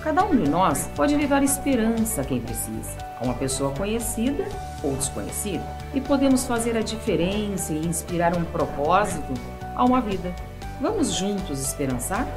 [0.03, 4.47] Cada um de nós pode levar esperança a quem precisa, a uma pessoa conhecida
[4.83, 9.33] ou desconhecida, e podemos fazer a diferença e inspirar um propósito
[9.75, 10.31] a uma vida.
[10.79, 12.27] Vamos juntos esperançar?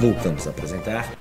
[0.00, 1.18] Voltamos a apresentar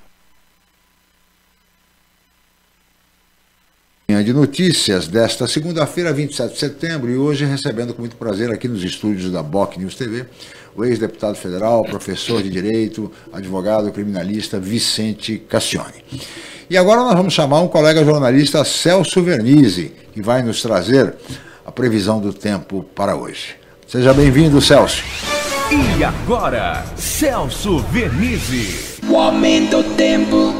[4.27, 8.83] de notícias desta segunda-feira, 27 de setembro, e hoje recebendo com muito prazer aqui nos
[8.83, 10.25] estúdios da BOC News TV
[10.75, 16.03] o ex-deputado federal, professor de direito, advogado criminalista Vicente Cassione.
[16.69, 21.15] E agora nós vamos chamar um colega jornalista, Celso Vernizzi, que vai nos trazer
[21.65, 23.55] a previsão do tempo para hoje.
[23.87, 25.03] Seja bem-vindo, Celso.
[25.69, 29.01] E agora, Celso Vernizzi.
[29.05, 30.53] O aumento do tempo.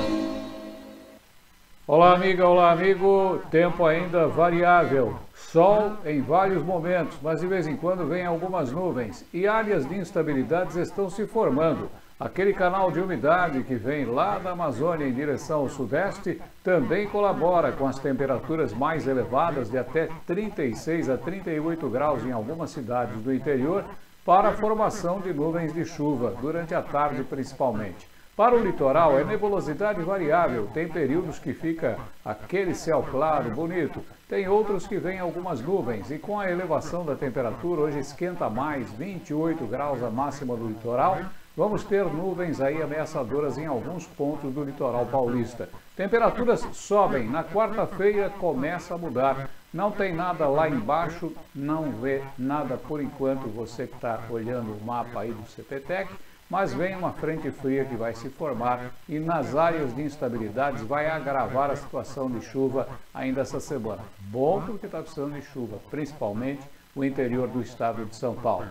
[1.87, 3.39] Olá, amiga, olá, amigo.
[3.49, 5.17] Tempo ainda variável.
[5.33, 9.95] Sol em vários momentos, mas de vez em quando vem algumas nuvens e áreas de
[9.95, 11.89] instabilidades estão se formando.
[12.19, 17.71] Aquele canal de umidade que vem lá da Amazônia em direção ao sudeste também colabora
[17.71, 23.33] com as temperaturas mais elevadas de até 36 a 38 graus em algumas cidades do
[23.33, 23.85] interior
[24.27, 28.09] para a formação de nuvens de chuva, durante a tarde principalmente.
[28.35, 34.45] Para o litoral, é nebulosidade variável, tem períodos que fica aquele céu claro, bonito, tem
[34.49, 39.65] outros que vem algumas nuvens, e com a elevação da temperatura, hoje esquenta mais, 28
[39.65, 41.19] graus a máxima do litoral,
[41.55, 45.69] vamos ter nuvens aí ameaçadoras em alguns pontos do litoral paulista.
[45.95, 49.49] Temperaturas sobem, na quarta-feira começa a mudar.
[49.77, 54.83] Não tem nada lá embaixo, não vê nada por enquanto, você que está olhando o
[54.83, 56.09] mapa aí do CPTEC,
[56.49, 61.07] mas vem uma frente fria que vai se formar e nas áreas de instabilidades vai
[61.07, 64.01] agravar a situação de chuva ainda essa semana.
[64.19, 66.63] Bom porque está precisando de chuva, principalmente
[66.95, 68.65] o interior do estado de São Paulo.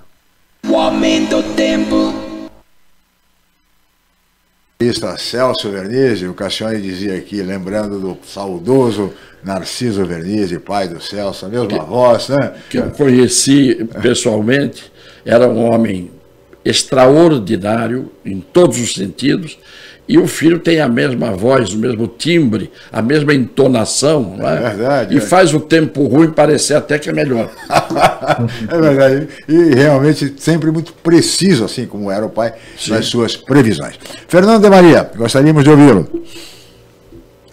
[0.68, 2.25] O aumento do tempo.
[4.78, 9.10] Está Celso Vernizzi, o Cassione dizia aqui, lembrando do saudoso
[9.42, 12.52] Narciso Vernizzi, pai do Celso, a mesma que, voz, né?
[12.68, 14.92] Que eu conheci pessoalmente,
[15.24, 16.10] era um homem
[16.62, 19.58] extraordinário em todos os sentidos,
[20.08, 24.54] e o filho tem a mesma voz, o mesmo timbre, a mesma entonação, é?
[24.54, 25.14] é verdade.
[25.14, 25.20] E é.
[25.20, 27.50] faz o tempo ruim parecer até que é melhor.
[28.68, 29.28] é verdade.
[29.48, 32.92] E realmente sempre muito preciso, assim como era o pai, Sim.
[32.92, 33.98] nas suas previsões.
[34.28, 36.08] Fernando de Maria, gostaríamos de ouvi-lo.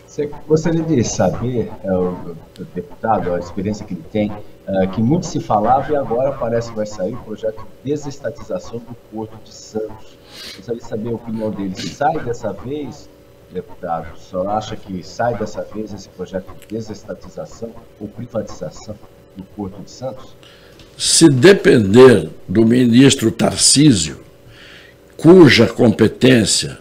[0.05, 4.31] Você gostaria de saber, é, deputado, a experiência que ele tem,
[4.67, 8.77] é, que muito se falava e agora parece que vai sair o projeto de desestatização
[8.77, 10.19] do Porto de Santos.
[10.57, 11.73] Gostaria de saber a opinião dele.
[11.75, 13.09] Se sai dessa vez
[13.53, 18.95] deputado, senhor acha que sai dessa vez esse projeto de desestatização ou privatização
[19.35, 20.35] do Porto de Santos?
[20.97, 24.19] Se depender do ministro Tarcísio,
[25.15, 26.79] cuja competência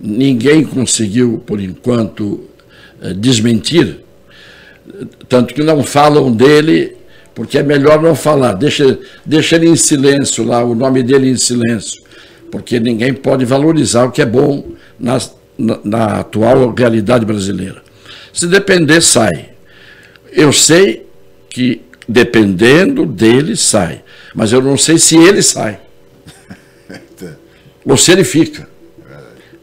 [0.00, 2.48] ninguém conseguiu, por enquanto,
[3.02, 4.00] eh, desmentir,
[5.28, 6.96] tanto que não falam dele,
[7.34, 11.36] porque é melhor não falar, deixa, deixa ele em silêncio lá, o nome dele em
[11.36, 12.02] silêncio,
[12.50, 14.64] porque ninguém pode valorizar o que é bom
[14.98, 15.18] na,
[15.56, 17.82] na, na atual realidade brasileira.
[18.32, 19.50] Se depender, sai.
[20.32, 21.06] Eu sei
[21.50, 24.02] que dependendo dele, sai,
[24.34, 25.78] mas eu não sei se ele sai
[27.84, 28.66] ou se ele fica.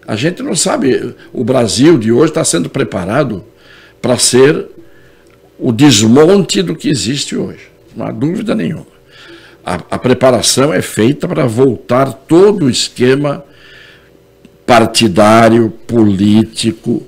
[0.07, 1.15] A gente não sabe.
[1.33, 3.43] O Brasil de hoje está sendo preparado
[4.01, 4.67] para ser
[5.57, 7.69] o desmonte do que existe hoje.
[7.95, 8.94] Não há dúvida nenhuma.
[9.65, 13.43] A, a preparação é feita para voltar todo o esquema
[14.65, 17.03] partidário, político,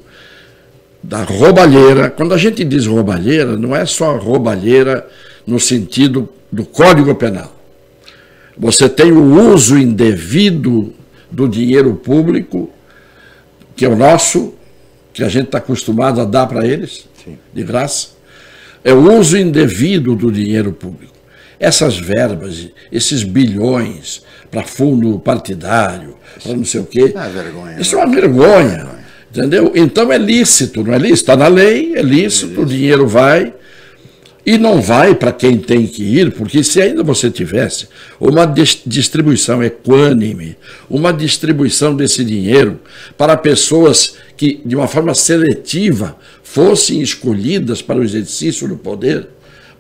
[1.02, 2.10] da roubalheira.
[2.10, 5.08] Quando a gente diz roubalheira, não é só roubalheira
[5.46, 7.56] no sentido do Código Penal.
[8.58, 10.94] Você tem o uso indevido
[11.32, 12.72] do dinheiro público
[13.78, 14.56] que é o nosso,
[15.14, 17.38] que a gente está acostumado a dar para eles, Sim.
[17.54, 18.10] de graça,
[18.84, 21.14] é o uso indevido do dinheiro público.
[21.60, 27.14] Essas verbas, esses bilhões para fundo partidário, para não sei o quê.
[27.16, 28.88] É vergonha, isso é uma vergonha.
[29.30, 29.72] Entendeu?
[29.76, 31.16] Então é lícito, não é lícito?
[31.16, 33.54] Está na lei, é lícito, é o dinheiro vai
[34.48, 39.62] e não vai para quem tem que ir, porque se ainda você tivesse uma distribuição
[39.62, 40.56] equânime,
[40.90, 42.80] uma distribuição desse dinheiro
[43.18, 49.28] para pessoas que, de uma forma seletiva, fossem escolhidas para o exercício do poder,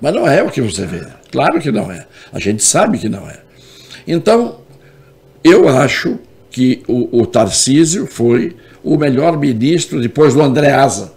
[0.01, 1.05] mas não é o que você vê.
[1.31, 2.05] Claro que não é.
[2.31, 3.39] A gente sabe que não é.
[4.07, 4.61] Então,
[5.43, 6.17] eu acho
[6.49, 11.13] que o, o Tarcísio foi o melhor ministro depois do Andreasa.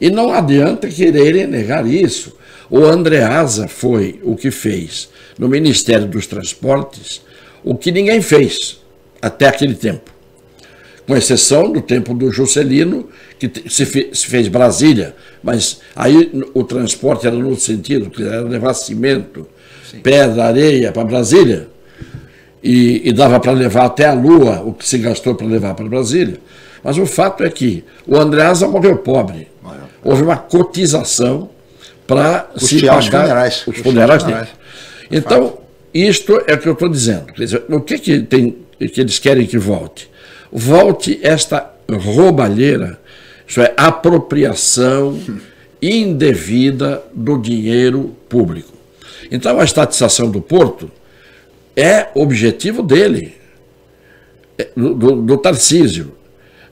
[0.00, 2.36] E não adianta quererem negar isso.
[2.70, 7.22] O Andreasa foi o que fez no Ministério dos Transportes
[7.64, 8.80] o que ninguém fez
[9.20, 10.10] até aquele tempo.
[11.08, 17.34] Com exceção do tempo do Juscelino, que se fez Brasília, mas aí o transporte era
[17.34, 19.48] no sentido que era levar cimento,
[19.90, 20.00] Sim.
[20.00, 21.68] pedra, areia para Brasília,
[22.62, 25.86] e, e dava para levar até a Lua o que se gastou para levar para
[25.86, 26.38] Brasília.
[26.84, 29.48] Mas o fato é que o Andreasa morreu pobre.
[30.02, 31.50] Houve uma cotização
[32.06, 33.64] para se pagar os funerais.
[33.66, 34.48] Os funerais, funerais.
[35.10, 35.58] Então,
[35.92, 37.32] isto é o que eu estou dizendo.
[37.34, 40.08] Dizer, o que, que, tem, que eles querem que volte?
[40.50, 42.98] Volte esta roubalheira,
[43.46, 45.18] isso é, apropriação
[45.80, 48.72] indevida do dinheiro público.
[49.30, 50.90] Então, a estatização do porto
[51.76, 53.34] é objetivo dele,
[54.58, 56.12] é, do, do Tarcísio.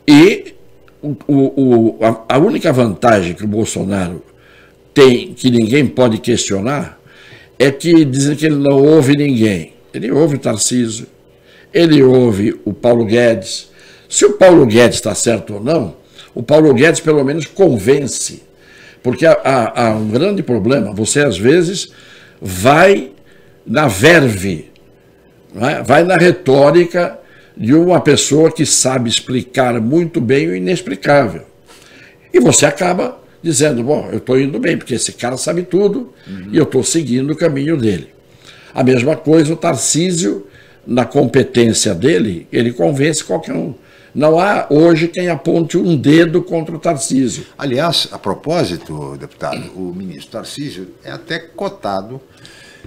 [0.07, 0.55] E
[1.03, 4.23] o, o, a, a única vantagem que o Bolsonaro
[4.93, 7.01] tem, que ninguém pode questionar,
[7.59, 9.75] é que dizem que ele não ouve ninguém.
[9.93, 11.07] Ele ouve o Tarcísio,
[11.73, 13.71] ele ouve o Paulo Guedes.
[14.09, 15.97] Se o Paulo Guedes está certo ou não,
[16.35, 18.43] o Paulo Guedes pelo menos convence.
[19.03, 20.93] Porque há, há, um grande problema.
[20.93, 21.93] Você, às vezes,
[22.41, 23.13] vai
[23.67, 24.71] na verve,
[25.57, 25.83] é?
[25.83, 27.19] vai na retórica
[27.57, 31.43] de uma pessoa que sabe explicar muito bem o inexplicável.
[32.33, 36.49] E você acaba dizendo: bom, eu estou indo bem, porque esse cara sabe tudo uhum.
[36.53, 38.09] e eu estou seguindo o caminho dele.
[38.75, 40.47] A mesma coisa o Tarcísio,
[40.87, 43.75] na competência dele, ele convence qualquer um.
[44.15, 47.45] Não há hoje quem aponte um dedo contra o Tarcísio.
[47.59, 52.21] Aliás, a propósito, deputado, o ministro Tarcísio é até cotado,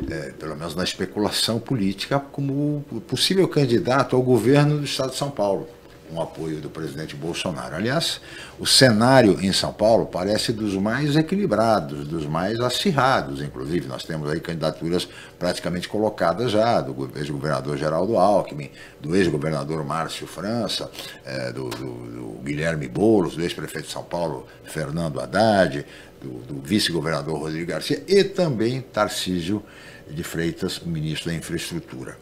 [0.10, 5.30] é, pelo menos na especulação política, como possível candidato ao governo do estado de São
[5.30, 5.68] Paulo
[6.12, 7.76] um apoio do presidente Bolsonaro.
[7.76, 8.19] Aliás,
[8.60, 13.88] o cenário em São Paulo parece dos mais equilibrados, dos mais acirrados, inclusive.
[13.88, 20.89] Nós temos aí candidaturas praticamente colocadas já, do ex-governador Geraldo Alckmin, do ex-governador Márcio França,
[21.26, 25.86] é, do, do, do, Guilherme Boulos, do ex-prefeito de São Paulo Fernando Haddad,
[26.22, 29.64] do, do vice-governador Rodrigo Garcia e também Tarcísio
[30.10, 32.18] de Freitas, ministro da Infraestrutura.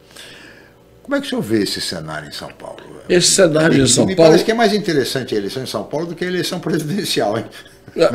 [1.08, 2.67] Como é que o senhor vê esse cenário em São Paulo?
[3.10, 4.32] Esse cenário em São me Paulo.
[4.32, 7.38] Parece que é mais interessante a eleição em São Paulo do que a eleição presidencial,
[7.38, 7.46] hein?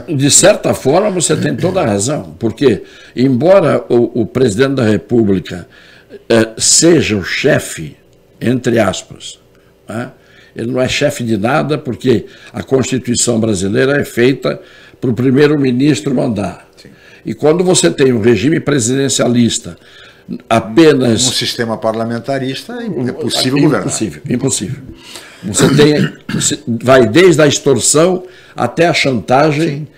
[0.09, 2.83] De certa forma, você tem toda a razão, porque,
[3.17, 5.67] embora o, o presidente da República
[6.29, 7.97] eh, seja o chefe,
[8.41, 9.41] entre aspas,
[9.89, 10.13] né,
[10.55, 14.61] ele não é chefe de nada, porque a Constituição brasileira é feita
[15.01, 16.69] para o primeiro-ministro mandar.
[16.77, 16.91] Sim.
[17.25, 19.77] E quando você tem um regime presidencialista
[20.49, 21.27] apenas.
[21.27, 23.87] Um sistema parlamentarista é possível é governar.
[23.87, 24.83] Impossível, impossível.
[25.45, 26.13] Você tem.
[26.35, 29.89] Você vai desde a extorsão até a chantagem,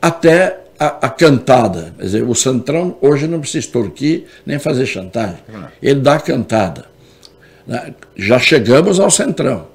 [0.00, 1.92] até a, a, cantada.
[1.98, 5.38] Quer dizer, o Centrão hoje não precisa extorquir nem fazer chantagem.
[5.82, 6.86] Ele dá cantada.
[7.66, 7.94] Né?
[8.16, 9.66] Já chegamos ao Centrão.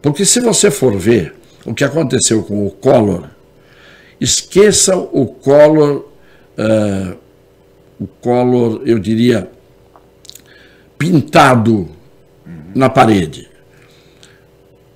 [0.00, 1.34] Porque se você for ver
[1.66, 3.28] o que aconteceu com o Collor,
[4.20, 6.06] esqueçam o Collor,
[6.56, 7.16] uh,
[8.00, 9.50] o Collor, eu diria,
[10.98, 11.86] pintado
[12.74, 13.48] na parede.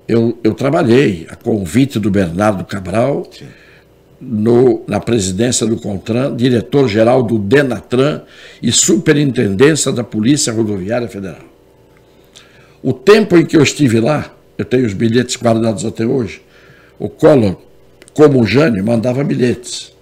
[0.09, 3.29] Eu, eu trabalhei a convite do Bernardo Cabral.
[4.21, 8.23] No, na presidência do CONTRAN, diretor-geral do DENATRAN
[8.63, 11.45] e superintendência da Polícia Rodoviária Federal.
[12.83, 16.41] O tempo em que eu estive lá, eu tenho os bilhetes guardados até hoje,
[16.99, 17.57] o Collor,
[18.15, 19.93] como o Jânio, mandava bilhetes.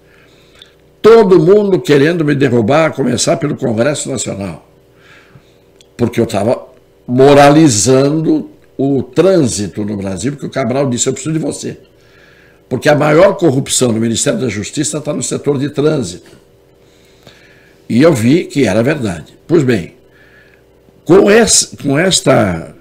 [1.03, 4.67] Todo mundo querendo me derrubar, a começar pelo Congresso Nacional.
[5.97, 6.65] Porque eu estava
[7.07, 8.49] moralizando
[8.79, 11.77] o trânsito no Brasil, porque o Cabral disse: Eu preciso de você.
[12.69, 16.31] Porque a maior corrupção no Ministério da Justiça está no setor de trânsito.
[17.89, 19.37] E eu vi que era verdade.
[19.47, 19.95] Pois bem,
[21.05, 21.27] com,
[21.83, 22.75] com esta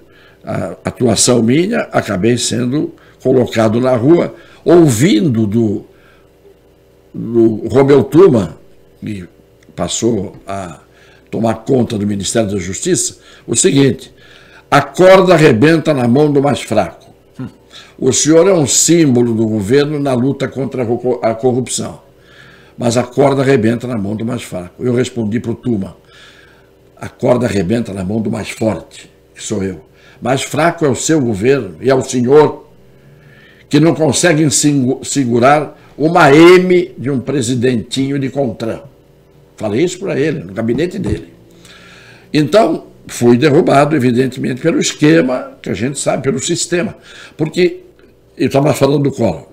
[0.86, 5.86] atuação minha, acabei sendo colocado na rua, ouvindo do,
[7.14, 8.58] do Romeu Tuma,
[9.00, 9.28] que
[9.76, 10.80] passou a
[11.30, 14.14] tomar conta do Ministério da Justiça, o seguinte:
[14.70, 17.12] a corda arrebenta na mão do mais fraco.
[17.98, 20.84] O senhor é um símbolo do governo na luta contra
[21.22, 22.02] a corrupção.
[22.78, 24.84] Mas a corda arrebenta na mão do mais fraco.
[24.84, 25.96] Eu respondi para o Tuma:
[26.96, 29.82] a corda arrebenta na mão do mais forte, que sou eu.
[30.22, 32.68] Mais fraco é o seu governo e é o senhor
[33.68, 34.48] que não consegue
[35.04, 38.82] segurar uma M de um presidentinho de Contran.
[39.58, 41.34] Falei isso para ele, no gabinete dele.
[42.34, 46.96] Então, fui derrubado, evidentemente, pelo esquema que a gente sabe, pelo sistema.
[47.38, 47.82] Porque
[48.38, 49.48] eu estava falando do Collor.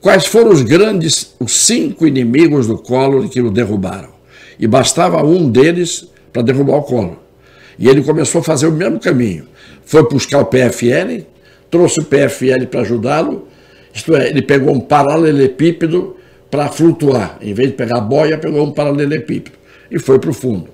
[0.00, 4.10] Quais foram os grandes, os cinco inimigos do Collor que o derrubaram?
[4.58, 7.16] E bastava um deles para derrubar o Collor.
[7.78, 9.46] E ele começou a fazer o mesmo caminho.
[9.84, 11.24] Foi buscar o PFL,
[11.70, 13.47] trouxe o PFL para ajudá-lo,
[13.98, 16.16] isto é, ele pegou um paralelepípedo
[16.50, 17.36] para flutuar.
[17.42, 19.56] Em vez de pegar a boia, pegou um paralelepípedo
[19.90, 20.68] e foi para o fundo.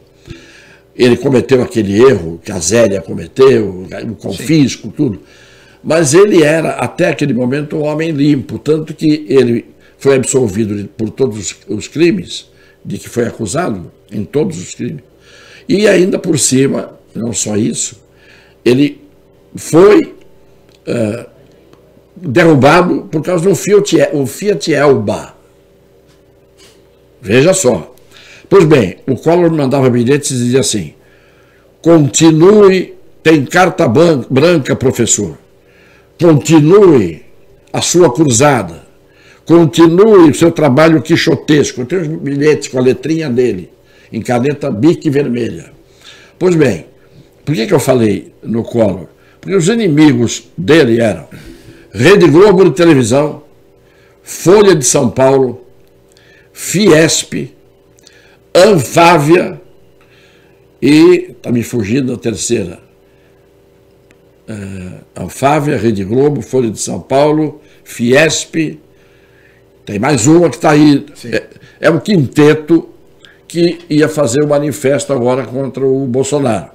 [0.94, 4.94] Ele cometeu aquele erro que a Zélia cometeu, o confisco, Sim.
[4.94, 5.20] tudo.
[5.82, 9.64] Mas ele era, até aquele momento, um homem limpo, tanto que ele
[9.98, 12.48] foi absolvido por todos os crimes
[12.84, 15.02] de que foi acusado, em todos os crimes.
[15.68, 18.02] E ainda por cima, não só isso,
[18.64, 19.00] ele
[19.56, 20.14] foi
[20.86, 21.33] uh,
[22.16, 25.34] derrubado por causa do Fiat, o Fiat Elba.
[27.20, 27.94] Veja só.
[28.48, 30.94] Pois bem, o Collor mandava bilhetes e dizia assim:
[31.80, 35.38] continue, tem carta branca, professor
[36.20, 37.22] continue
[37.72, 38.82] a sua cruzada,
[39.44, 41.82] continue o seu trabalho quixotesco.
[41.82, 43.70] Eu tenho os bilhetes com a letrinha dele,
[44.12, 45.72] em caneta bique vermelha.
[46.38, 46.86] Pois bem,
[47.44, 49.06] por que, que eu falei no Collor?
[49.40, 51.26] Porque os inimigos dele eram
[51.96, 53.44] Rede Globo de televisão,
[54.20, 55.64] Folha de São Paulo,
[56.52, 57.54] Fiesp,
[58.52, 59.60] Anfávia
[60.82, 62.80] e, está me fugindo a terceira,
[64.48, 68.80] uh, Alfávia, Rede Globo, Folha de São Paulo, Fiesp,
[69.86, 71.06] tem mais uma que está aí.
[71.26, 71.46] É,
[71.78, 72.88] é um quinteto
[73.46, 76.73] que ia fazer o manifesto agora contra o Bolsonaro.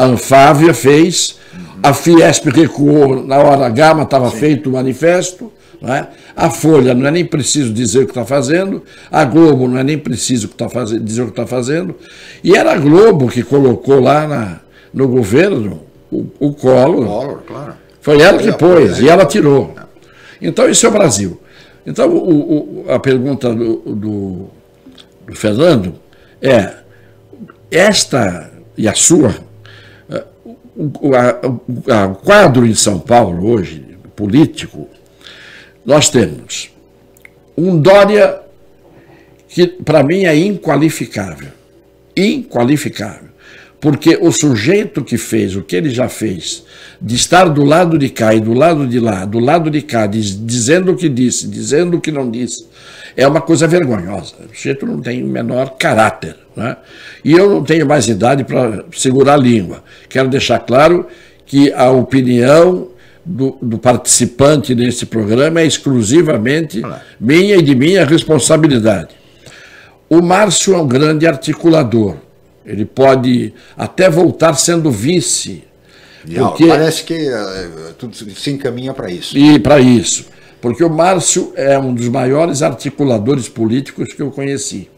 [0.00, 1.38] A Anfávia fez,
[1.82, 5.52] a Fiesp recuou na hora H, mas estava feito o manifesto.
[5.82, 6.06] É?
[6.34, 9.84] A Folha não é nem preciso dizer o que está fazendo, a Globo não é
[9.84, 11.94] nem preciso que tá fazendo, dizer o que está fazendo.
[12.42, 14.60] E era a Globo que colocou lá na,
[14.92, 17.04] no governo o, o Collor.
[17.06, 17.74] Collor claro.
[18.00, 19.74] Foi ela que pôs e ela tirou.
[20.40, 21.38] Então, isso é o Brasil.
[21.84, 24.50] Então, o, o, a pergunta do, do,
[25.26, 25.94] do, Fernando
[26.40, 26.72] é:
[27.70, 29.34] esta e a sua,
[31.00, 33.84] o, a, o quadro em São Paulo hoje,
[34.16, 34.88] político,
[35.84, 36.70] nós temos
[37.56, 38.40] um Dória
[39.48, 41.48] que, para mim, é inqualificável.
[42.16, 43.30] Inqualificável
[43.80, 46.62] porque o sujeito que fez o que ele já fez,
[47.00, 50.06] de estar do lado de cá e do lado de lá, do lado de cá,
[50.06, 52.66] diz, dizendo o que disse, dizendo o que não disse,
[53.16, 54.34] é uma coisa vergonhosa.
[54.52, 56.36] O sujeito não tem o menor caráter.
[56.60, 56.76] Né?
[57.24, 59.82] E eu não tenho mais idade para segurar a língua.
[60.10, 61.06] Quero deixar claro
[61.46, 62.88] que a opinião
[63.24, 66.82] do, do participante nesse programa é exclusivamente
[67.18, 69.08] minha e de minha responsabilidade.
[70.06, 72.16] O Márcio é um grande articulador
[72.66, 75.64] Ele pode até voltar sendo vice.
[76.36, 76.66] Porque...
[76.66, 79.38] Parece que uh, tudo se encaminha para isso.
[79.38, 80.26] E para isso.
[80.60, 84.90] Porque o Márcio é um dos maiores articuladores políticos que eu conheci.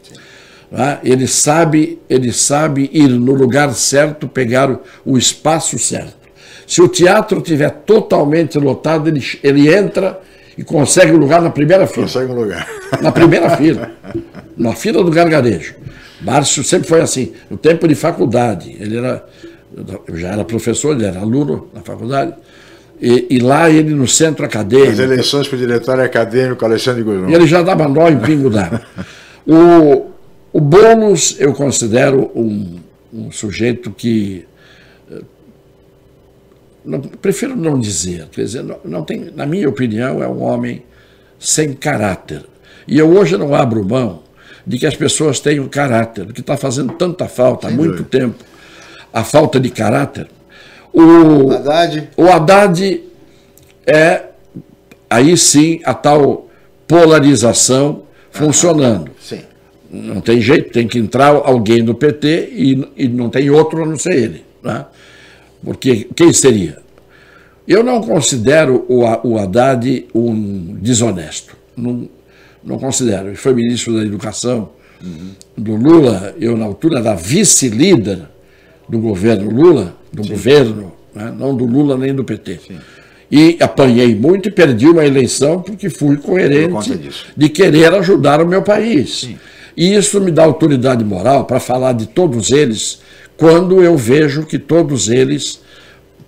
[0.73, 0.97] Né?
[1.03, 6.15] Ele, sabe, ele sabe ir no lugar certo, pegar o, espaço certo.
[6.65, 10.19] Se o teatro estiver totalmente lotado, ele, ele entra
[10.57, 12.07] e consegue um lugar na primeira fila.
[12.07, 12.67] Consegue um lugar.
[12.99, 13.91] Na primeira fila.
[14.57, 15.75] Na fila do gargarejo.
[16.21, 17.33] Márcio sempre foi assim.
[17.51, 19.23] No tempo de faculdade, ele era,
[20.07, 22.33] eu já era professor, ele era aluno na faculdade.
[22.99, 24.93] E, e, lá ele no centro acadêmico.
[24.93, 27.29] As eleições para o diretório acadêmico, Alexandre Guzmão.
[27.29, 28.81] E ele já dava nó em pingo d'água.
[29.45, 30.12] o,
[30.53, 32.79] o Boulos eu considero um,
[33.11, 34.45] um sujeito que.
[35.11, 35.21] Eh,
[36.85, 40.83] não, prefiro não dizer, quer dizer, não, não tem, na minha opinião, é um homem
[41.39, 42.45] sem caráter.
[42.87, 44.21] E eu hoje não abro mão
[44.65, 48.43] de que as pessoas tenham caráter, que está fazendo tanta falta há muito tempo,
[49.11, 50.27] a falta de caráter.
[50.93, 52.09] O Haddad.
[52.15, 53.03] o Haddad
[53.87, 54.23] é,
[55.09, 56.47] aí sim, a tal
[56.87, 59.11] polarização funcionando.
[59.19, 59.41] Sim.
[59.93, 63.85] Não tem jeito, tem que entrar alguém do PT e, e não tem outro a
[63.85, 64.43] não ser ele.
[64.63, 64.85] Né?
[65.63, 66.79] Porque quem seria?
[67.67, 71.55] Eu não considero o, o Haddad um desonesto.
[71.77, 72.09] Não,
[72.63, 73.27] não considero.
[73.27, 74.69] Ele foi ministro da Educação
[74.99, 75.29] uhum.
[75.55, 78.23] do Lula, eu, na altura, da vice-líder
[78.89, 80.29] do governo Lula, do Sim.
[80.31, 81.31] governo, né?
[81.37, 82.59] não do Lula nem do PT.
[82.67, 82.77] Sim.
[83.31, 86.99] E apanhei muito e perdi uma eleição porque fui coerente
[87.35, 89.21] de querer ajudar o meu país.
[89.21, 89.37] Sim.
[89.75, 93.01] E isso me dá autoridade moral para falar de todos eles
[93.35, 95.61] quando eu vejo que todos eles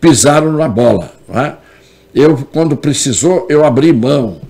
[0.01, 1.13] pisaram na bola.
[1.29, 1.53] É?
[2.13, 4.41] Eu, quando precisou, eu abri mão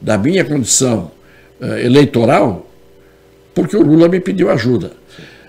[0.00, 1.10] da minha condição
[1.60, 2.66] uh, eleitoral
[3.54, 4.92] porque o Lula me pediu ajuda.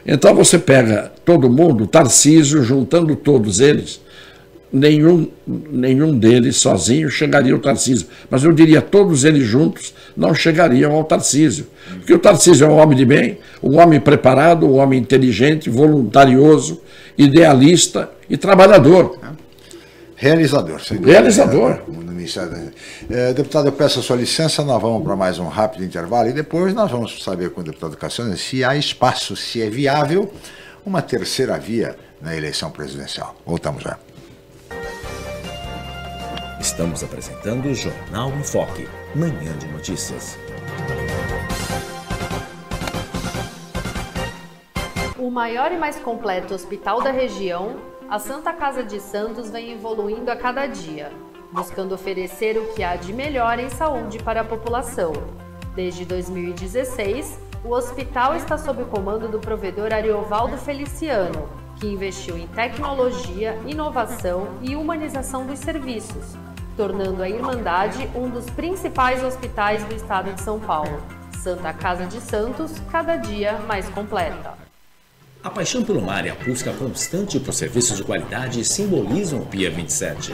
[0.06, 4.00] Então você pega todo mundo, Tarcísio, juntando todos eles,
[4.72, 8.08] nenhum, nenhum deles sozinho chegaria ao Tarcísio.
[8.30, 11.68] Mas eu diria, todos eles juntos não chegariam ao Tarcísio.
[11.98, 16.82] Porque o Tarcísio é um homem de bem, um homem preparado, um homem inteligente, voluntarioso,
[17.18, 19.20] idealista e trabalhador.
[20.16, 20.82] Realizador.
[21.06, 21.80] Realizador.
[23.10, 26.34] É, deputado, eu peço a sua licença, nós vamos para mais um rápido intervalo e
[26.34, 30.34] depois nós vamos saber com o deputado Cassiano se há espaço, se é viável
[30.86, 33.36] uma terceira via na eleição presidencial.
[33.46, 34.07] Voltamos já.
[36.68, 40.38] Estamos apresentando o Jornal em Foque, manhã de notícias.
[45.18, 47.78] O maior e mais completo hospital da região
[48.10, 51.14] a Santa Casa de Santos vem evoluindo a cada dia,
[51.54, 55.14] buscando oferecer o que há de melhor em saúde para a população.
[55.74, 61.48] Desde 2016, o hospital está sob o comando do provedor Ariovaldo Feliciano,
[61.78, 66.36] que investiu em tecnologia, inovação e humanização dos serviços,
[66.78, 71.02] tornando a Irmandade um dos principais hospitais do estado de São Paulo.
[71.42, 74.54] Santa Casa de Santos, cada dia mais completa.
[75.44, 79.72] A paixão pelo mar e a busca constante por serviços de qualidade simbolizam o Pia
[79.72, 80.34] 27.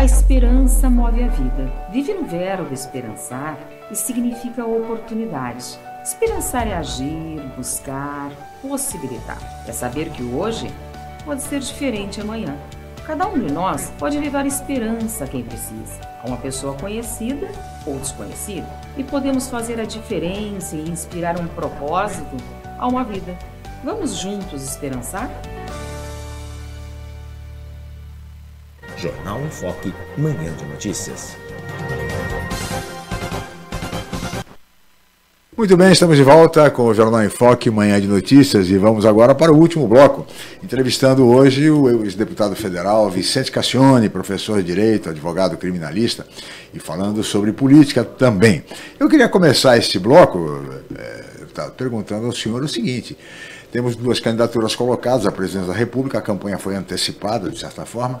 [0.00, 1.70] A esperança move a vida.
[1.92, 3.58] Vive no verbo esperançar
[3.90, 5.78] e significa oportunidade.
[6.02, 8.30] Esperançar é agir, buscar,
[8.62, 9.36] possibilitar.
[9.68, 10.72] É saber que hoje
[11.22, 12.56] pode ser diferente amanhã.
[13.06, 17.50] Cada um de nós pode levar esperança a quem precisa, a uma pessoa conhecida
[17.84, 22.38] ou desconhecida, e podemos fazer a diferença e inspirar um propósito
[22.78, 23.36] a uma vida.
[23.84, 25.28] Vamos juntos esperançar?
[29.00, 31.34] Jornal em Foque, manhã de notícias.
[35.56, 39.06] Muito bem, estamos de volta com o Jornal em Foque, Manhã de Notícias, e vamos
[39.06, 40.26] agora para o último bloco,
[40.62, 46.26] entrevistando hoje o ex-deputado federal Vicente Cassione, professor de Direito, advogado criminalista,
[46.74, 48.62] e falando sobre política também.
[48.98, 50.62] Eu queria começar este bloco
[50.94, 51.24] é,
[51.76, 53.16] perguntando ao senhor o seguinte.
[53.72, 58.20] Temos duas candidaturas colocadas à presidência da República, a campanha foi antecipada, de certa forma,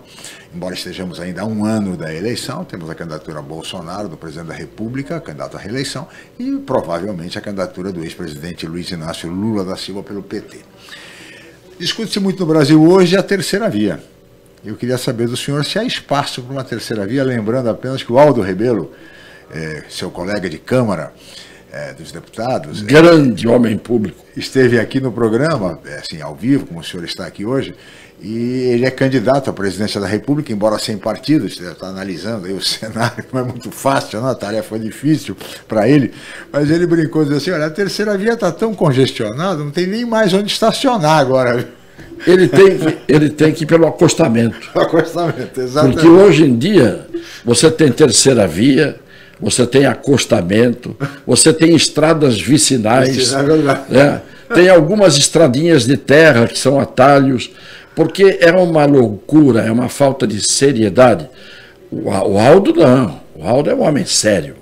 [0.54, 2.64] embora estejamos ainda a um ano da eleição.
[2.64, 6.06] Temos a candidatura Bolsonaro, do presidente da República, candidato à reeleição,
[6.38, 10.58] e provavelmente a candidatura do ex-presidente Luiz Inácio Lula da Silva pelo PT.
[11.80, 14.00] Discute-se muito no Brasil hoje a terceira via.
[14.64, 18.12] Eu queria saber do senhor se há espaço para uma terceira via, lembrando apenas que
[18.12, 18.92] o Aldo Rebelo,
[19.50, 21.12] é, seu colega de Câmara,
[21.72, 22.82] é, dos deputados.
[22.82, 24.24] Grande é, homem público.
[24.36, 27.74] Esteve aqui no programa, é, assim, ao vivo, como o senhor está aqui hoje,
[28.22, 32.52] e ele é candidato à presidência da República, embora sem partido, você está analisando aí
[32.52, 36.12] o cenário, não é muito fácil, não, a tarefa foi difícil para ele,
[36.52, 40.04] mas ele brincou, disse assim, olha, a terceira via está tão congestionada, não tem nem
[40.04, 41.68] mais onde estacionar agora.
[42.26, 44.58] Ele tem, que, ele tem que ir pelo acostamento.
[44.78, 45.94] acostamento, exatamente.
[45.94, 47.06] Porque hoje em dia,
[47.42, 49.00] você tem terceira via,
[49.40, 53.42] você tem acostamento, você tem estradas vicinais, é
[53.88, 54.22] né?
[54.54, 57.50] tem algumas estradinhas de terra que são atalhos,
[57.94, 61.28] porque é uma loucura, é uma falta de seriedade.
[61.90, 64.56] O, o Aldo não, o Aldo é um homem sério.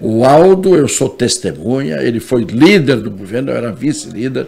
[0.00, 4.46] O Aldo, eu sou testemunha, ele foi líder do governo, eu era vice-líder,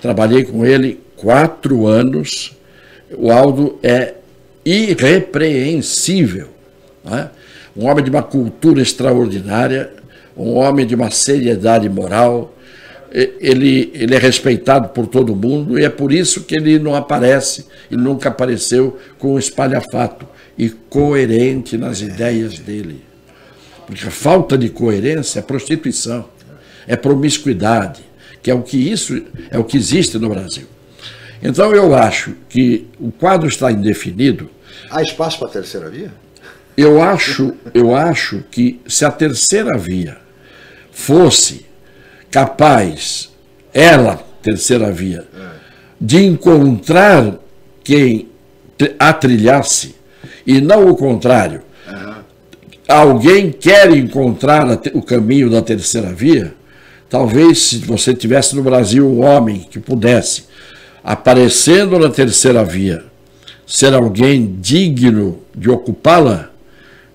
[0.00, 2.56] trabalhei com ele quatro anos.
[3.16, 4.14] O Aldo é
[4.64, 6.48] irrepreensível.
[7.04, 7.28] Né?
[7.78, 9.92] Um homem de uma cultura extraordinária,
[10.36, 12.52] um homem de uma seriedade moral.
[13.10, 17.66] Ele, ele é respeitado por todo mundo e é por isso que ele não aparece
[17.90, 20.26] e nunca apareceu com espalhafato
[20.58, 23.02] e coerente nas ideias dele.
[23.86, 26.28] Porque a falta de coerência é prostituição,
[26.86, 28.00] é promiscuidade,
[28.42, 30.66] que é o que isso é o que existe no Brasil.
[31.42, 34.50] Então eu acho que o quadro está indefinido.
[34.90, 36.12] Há espaço para a terceira via?
[36.80, 40.16] Eu acho, eu acho que se a terceira via
[40.92, 41.66] fosse
[42.30, 43.32] capaz,
[43.74, 45.26] ela, terceira via,
[46.00, 47.34] de encontrar
[47.82, 48.28] quem
[48.96, 49.96] a trilhasse,
[50.46, 51.62] e não o contrário,
[52.86, 56.54] alguém quer encontrar o caminho da terceira via,
[57.10, 60.44] talvez se você tivesse no Brasil um homem que pudesse,
[61.02, 63.04] aparecendo na terceira via,
[63.66, 66.52] ser alguém digno de ocupá-la,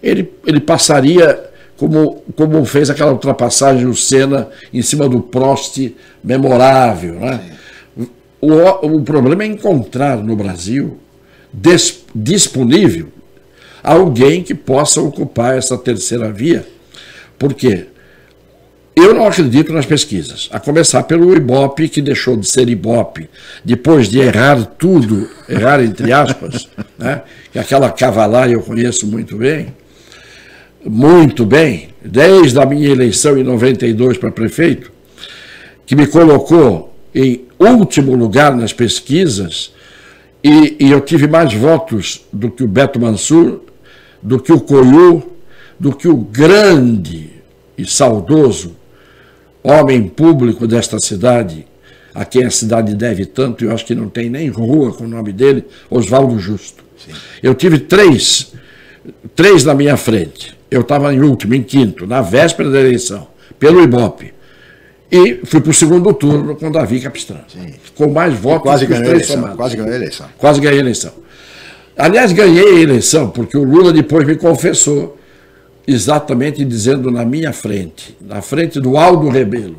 [0.03, 5.79] ele, ele passaria como, como fez aquela ultrapassagem do Senna em cima do Prost
[6.23, 7.15] memorável.
[7.15, 7.39] Né?
[8.41, 10.99] O, o problema é encontrar no Brasil
[11.51, 13.07] des, disponível
[13.81, 16.65] alguém que possa ocupar essa terceira via.
[17.39, 17.87] Por quê?
[18.95, 23.27] Eu não acredito nas pesquisas, a começar pelo Ibope, que deixou de ser Ibope,
[23.65, 27.23] depois de errar tudo, errar entre aspas, né?
[27.51, 29.73] que aquela cavalaria eu conheço muito bem,
[30.85, 34.91] muito bem, desde a minha eleição em 92 para prefeito,
[35.85, 39.71] que me colocou em último lugar nas pesquisas,
[40.43, 43.61] e, e, eu tive mais votos do que o Beto Mansur,
[44.21, 45.31] do que o Coiu,
[45.79, 47.29] do que o grande
[47.77, 48.75] e saudoso
[49.63, 51.65] homem público desta cidade,
[52.13, 55.05] a quem a cidade deve tanto, e eu acho que não tem nem rua com
[55.05, 56.83] o nome dele, Oswaldo Justo.
[56.97, 57.13] Sim.
[57.41, 58.53] Eu tive três,
[59.33, 63.27] três na minha frente eu estava em último, em quinto, na véspera da eleição,
[63.59, 64.33] pelo Ibope.
[65.11, 67.43] E fui para o segundo turno com Davi Capistrano.
[67.47, 67.73] Sim.
[67.95, 70.25] Com mais votos quase três eleição, Quase ganhei a eleição.
[70.37, 71.13] Quase ganhei a eleição.
[71.95, 75.15] Aliás, ganhei a eleição porque o Lula depois me confessou,
[75.85, 79.77] exatamente dizendo na minha frente, na frente do Aldo Rebelo.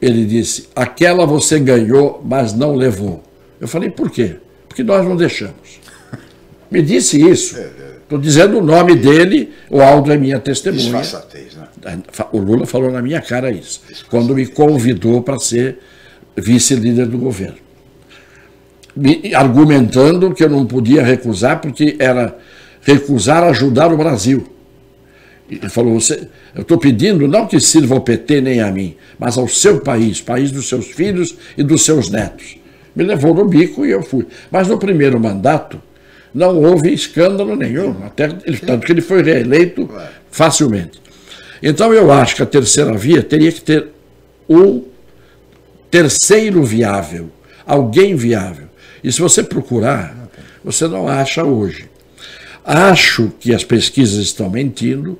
[0.00, 3.22] Ele disse: aquela você ganhou, mas não levou.
[3.60, 4.36] Eu falei: por quê?
[4.66, 5.78] Porque nós não deixamos.
[6.70, 7.58] Me disse isso.
[7.58, 7.89] É, é.
[8.10, 10.82] Estou dizendo o nome dele, o Aldo é minha testemunha.
[10.82, 11.68] Disfarçatez, né?
[11.84, 11.96] É,
[12.32, 15.78] o Lula falou na minha cara isso, quando me convidou para ser
[16.36, 17.58] vice-líder do governo.
[18.96, 22.36] Me, argumentando que eu não podia recusar, porque era
[22.82, 24.44] recusar ajudar o Brasil.
[25.48, 29.38] Ele falou: você, eu estou pedindo não que sirva ao PT nem a mim, mas
[29.38, 32.58] ao seu país, país dos seus filhos e dos seus netos.
[32.92, 34.26] Me levou no bico e eu fui.
[34.50, 35.80] Mas no primeiro mandato,
[36.34, 39.90] não houve escândalo nenhum, até ele, tanto que ele foi reeleito
[40.30, 41.00] facilmente.
[41.62, 43.88] Então eu acho que a terceira via teria que ter
[44.48, 44.84] um
[45.90, 47.30] terceiro viável,
[47.66, 48.66] alguém viável.
[49.02, 50.28] E se você procurar,
[50.64, 51.88] você não acha hoje.
[52.64, 55.18] Acho que as pesquisas estão mentindo,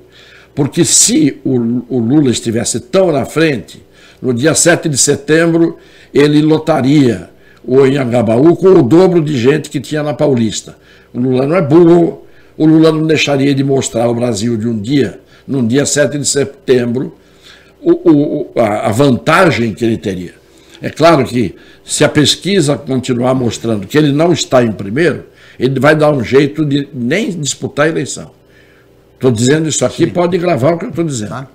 [0.53, 1.55] Porque se o,
[1.87, 3.81] o Lula estivesse tão na frente,
[4.21, 5.77] no dia 7 de setembro,
[6.13, 7.29] ele lotaria
[7.63, 10.77] o Anhangabaú com o dobro de gente que tinha na Paulista.
[11.13, 12.25] O Lula não é burro,
[12.57, 16.25] o Lula não deixaria de mostrar ao Brasil de um dia, num dia 7 de
[16.25, 17.17] setembro,
[17.81, 20.33] o, o, a, vantagem que ele teria.
[20.81, 25.25] É claro que se a pesquisa continuar mostrando que ele não está em primeiro,
[25.59, 28.31] ele vai dar um jeito de nem disputar a eleição.
[29.15, 30.11] Estou dizendo isso aqui, Sim.
[30.11, 31.29] pode gravar o que eu estou dizendo.
[31.29, 31.47] Tá.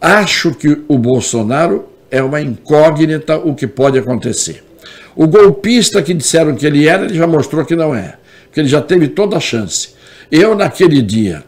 [0.00, 4.62] Acho que o Bolsonaro é uma incógnita o que pode acontecer.
[5.14, 8.16] O golpista que disseram que ele era, ele já mostrou que não é,
[8.56, 9.90] porque ele já teve toda a chance.
[10.32, 11.44] Eu, naquele dia,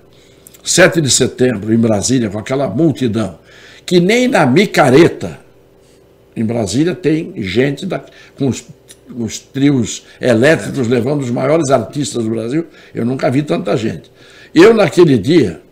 [0.62, 3.38] 7 de setembro, em Brasília, com aquela multidão,
[3.86, 5.40] que nem na micareta,
[6.36, 8.04] em Brasília, tem gente da,
[8.36, 8.62] com os,
[9.16, 12.66] os trios elétricos levando os maiores artistas do Brasil.
[12.94, 14.12] Eu nunca vi tanta gente.
[14.54, 15.62] Eu, naquele dia,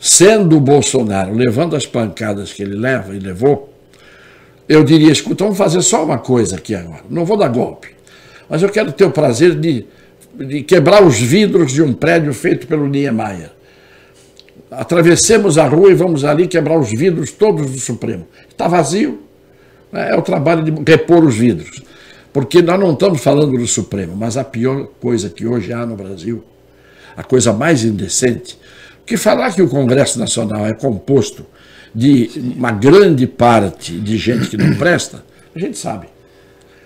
[0.00, 3.74] sendo o Bolsonaro, levando as pancadas que ele leva e levou,
[4.66, 7.02] eu diria: escuta, vamos fazer só uma coisa aqui agora.
[7.10, 7.88] Não vou dar golpe,
[8.48, 9.84] mas eu quero ter o prazer de,
[10.38, 13.50] de quebrar os vidros de um prédio feito pelo Niemeyer.
[14.70, 18.26] Atravessemos a rua e vamos ali quebrar os vidros todos do Supremo.
[18.48, 19.22] Está vazio,
[19.92, 21.82] é o trabalho de repor os vidros.
[22.32, 25.96] Porque nós não estamos falando do Supremo, mas a pior coisa que hoje há no
[25.96, 26.44] Brasil,
[27.16, 28.58] a coisa mais indecente,
[29.06, 31.46] que falar que o Congresso Nacional é composto
[31.94, 35.24] de uma grande parte de gente que não presta,
[35.54, 36.08] a gente sabe.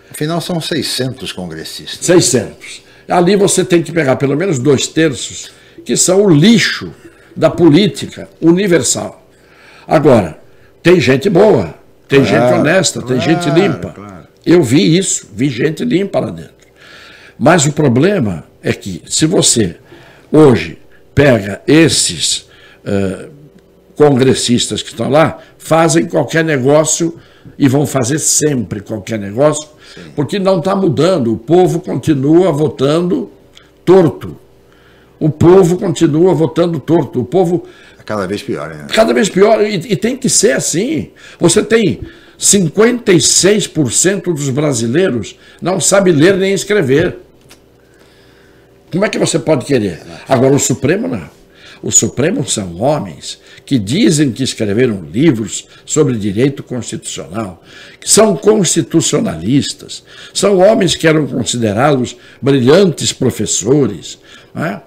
[0.09, 2.05] Afinal, são 600 congressistas.
[2.07, 2.89] 600.
[3.11, 5.51] Ali você tem que pegar pelo menos dois terços,
[5.85, 6.93] que são o lixo
[7.37, 9.27] da política universal.
[9.87, 10.39] Agora,
[10.83, 11.75] tem gente boa,
[12.07, 13.91] tem claro, gente honesta, claro, tem gente limpa.
[13.91, 14.29] Claro.
[14.47, 16.55] Eu vi isso, vi gente limpa lá dentro.
[17.39, 19.77] Mas o problema é que, se você
[20.31, 20.79] hoje
[21.15, 22.49] pega esses
[22.85, 23.31] uh,
[23.97, 27.19] congressistas que estão lá, fazem qualquer negócio
[27.59, 30.03] e vão fazer sempre qualquer negócio, Sim.
[30.15, 31.33] porque não está mudando.
[31.33, 33.31] O povo continua votando
[33.85, 34.37] torto.
[35.19, 37.21] O povo continua votando torto.
[37.21, 37.67] O povo
[38.05, 38.87] Cada vez pior, né?
[38.93, 41.11] Cada vez pior, e, e tem que ser assim.
[41.39, 42.01] Você tem
[42.41, 47.19] 56% dos brasileiros não sabe ler nem escrever.
[48.91, 50.01] Como é que você pode querer?
[50.29, 51.31] Agora, o Supremo não.
[51.83, 53.41] O Supremo são homens
[53.71, 57.62] que dizem que escreveram livros sobre direito constitucional,
[58.01, 60.03] que são constitucionalistas,
[60.35, 64.18] são homens que eram considerados brilhantes professores.
[64.53, 64.83] Não é?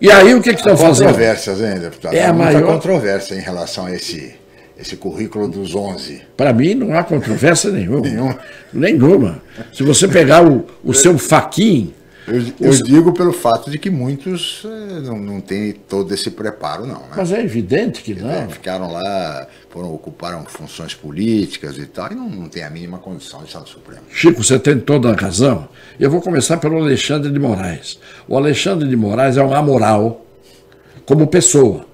[0.00, 1.08] E aí o que, que estão fazendo?
[1.08, 2.14] Controvérsias, hein, deputado?
[2.14, 4.32] É a muita maior controvérsia em relação a esse,
[4.78, 6.22] esse currículo dos 11.
[6.36, 8.02] Para mim não há controvérsia nenhuma.
[8.02, 8.38] Nenhuma.
[8.72, 9.42] Nenhuma.
[9.72, 11.92] Se você pegar o, o seu faquinho
[12.26, 16.86] eu, eu digo pelo fato de que muitos eh, não, não têm todo esse preparo,
[16.86, 17.00] não.
[17.00, 17.08] Né?
[17.16, 18.48] Mas é evidente que não.
[18.48, 23.40] Ficaram lá, foram, ocuparam funções políticas e tal, e não, não tem a mínima condição
[23.40, 24.02] de estar no Supremo.
[24.08, 25.68] Chico, você tem toda a razão.
[25.98, 27.98] Eu vou começar pelo Alexandre de Moraes.
[28.28, 30.24] O Alexandre de Moraes é um amoral
[31.04, 31.86] como pessoa.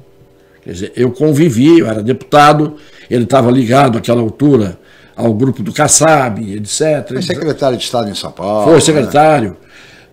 [0.62, 2.76] Quer dizer, eu convivi, eu era deputado,
[3.08, 4.78] ele estava ligado àquela altura
[5.16, 7.08] ao grupo do Kassab, etc.
[7.08, 8.70] Foi secretário de Estado em São Paulo.
[8.70, 9.50] Foi secretário.
[9.50, 9.67] Né?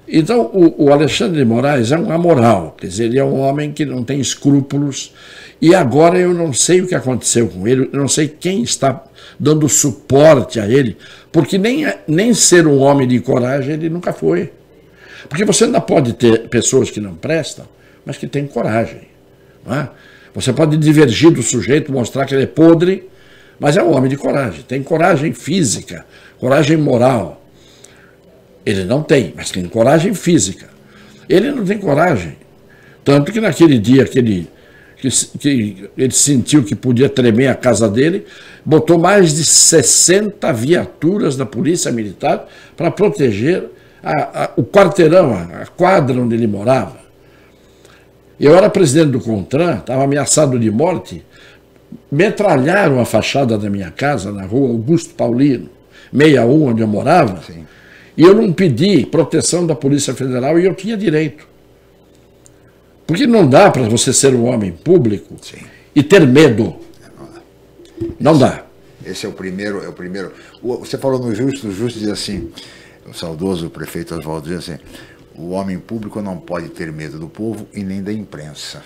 [0.07, 3.71] Então, o, o, Alexandre de Moraes é um amoral, quer dizer, ele é um homem
[3.71, 5.11] que não tem escrúpulos,
[5.59, 9.03] e agora eu não sei o que aconteceu com ele, eu não sei quem está
[9.39, 10.95] dando suporte a ele,
[11.31, 14.51] porque nem, nem ser um homem de coragem ele nunca foi.
[15.27, 17.65] Porque você ainda pode ter pessoas que não prestam,
[18.05, 19.01] mas que têm coragem.
[19.67, 19.87] É?
[20.35, 23.09] Você pode divergir do sujeito, mostrar que ele é podre,
[23.59, 26.05] mas é um homem de coragem, tem coragem física,
[26.37, 27.41] coragem moral.
[28.65, 30.67] Ele não tem, mas tem coragem física.
[31.29, 32.35] Ele não tem coragem.
[33.03, 34.49] Tanto que naquele dia que ele,
[34.97, 38.25] que, que ele sentiu que podia tremer a casa dele,
[38.65, 43.65] botou mais de 60 viaturas da Polícia Militar para proteger
[44.03, 47.05] a, a, o quarteirão, a, a quadra onde ele morava.
[48.39, 51.23] Eu era presidente do CONTRAN, estava ameaçado de morte,
[52.11, 55.69] metralharam a fachada da minha casa na rua Augusto Paulino,
[56.11, 57.41] 61, onde eu morava.
[57.43, 57.65] Sim.
[58.17, 61.47] E eu não pedi proteção da Polícia Federal e eu tinha direito.
[63.05, 65.63] Porque não dá para você ser um homem público Sim.
[65.93, 66.75] e ter medo.
[68.19, 68.65] Não dá.
[69.05, 70.31] Esse é o primeiro, é o primeiro.
[70.61, 72.51] Você falou no justo, o justo diz assim,
[73.07, 74.79] o saudoso prefeito Oswaldo diz assim,
[75.35, 78.81] o homem público não pode ter medo do povo e nem da imprensa.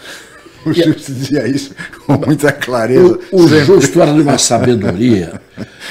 [0.65, 1.71] O Justo dizia isso
[2.05, 3.19] com muita clareza.
[3.31, 5.41] O, o Justo era de uma sabedoria.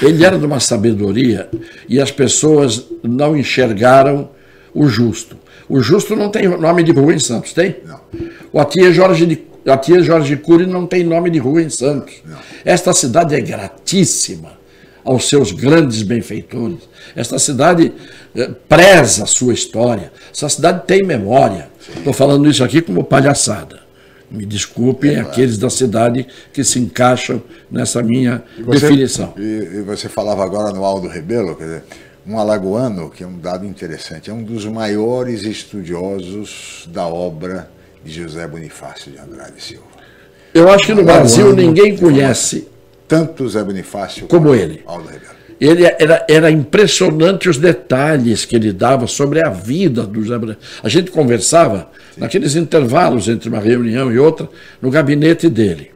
[0.01, 1.49] Ele era de uma sabedoria
[1.87, 4.29] e as pessoas não enxergaram
[4.73, 5.37] o Justo.
[5.67, 7.77] O Justo não tem nome de rua em Santos, tem?
[7.85, 7.99] Não.
[8.51, 12.15] O Atia Jorge de A tia Jorge Cury não tem nome de rua em Santos.
[12.65, 14.57] Esta cidade é gratíssima
[15.03, 16.79] aos seus grandes benfeitores.
[17.15, 17.91] Esta cidade
[18.35, 20.11] eh, preza a sua história.
[20.33, 21.69] Essa cidade tem memória.
[21.97, 23.88] Estou falando isso aqui como palhaçada.
[24.31, 29.33] Me desculpem É, aqueles da cidade que se encaixam nessa minha E você- definição.
[29.37, 31.83] E, e você falava agora no Aldo Rebelo, quer dizer,
[32.27, 37.71] um alagoano, que é um dado interessante, é um dos maiores estudiosos da obra
[38.05, 39.83] de José Bonifácio de Andrade Silva.
[40.53, 42.67] Eu acho que no Brasil ninguém conhece
[43.07, 44.83] Tanto José Bonifácio como ele.
[44.85, 45.38] Aldo Rebelo.
[45.59, 50.69] Ele era, era impressionante os detalhes que ele dava sobre a vida do José Bonifácio.
[50.81, 54.47] A gente conversava naqueles intervalos entre uma reunião e outra
[54.81, 55.91] no gabinete dele.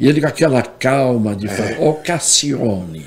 [0.00, 3.04] E ele com aquela calma de falar, ô Cassione,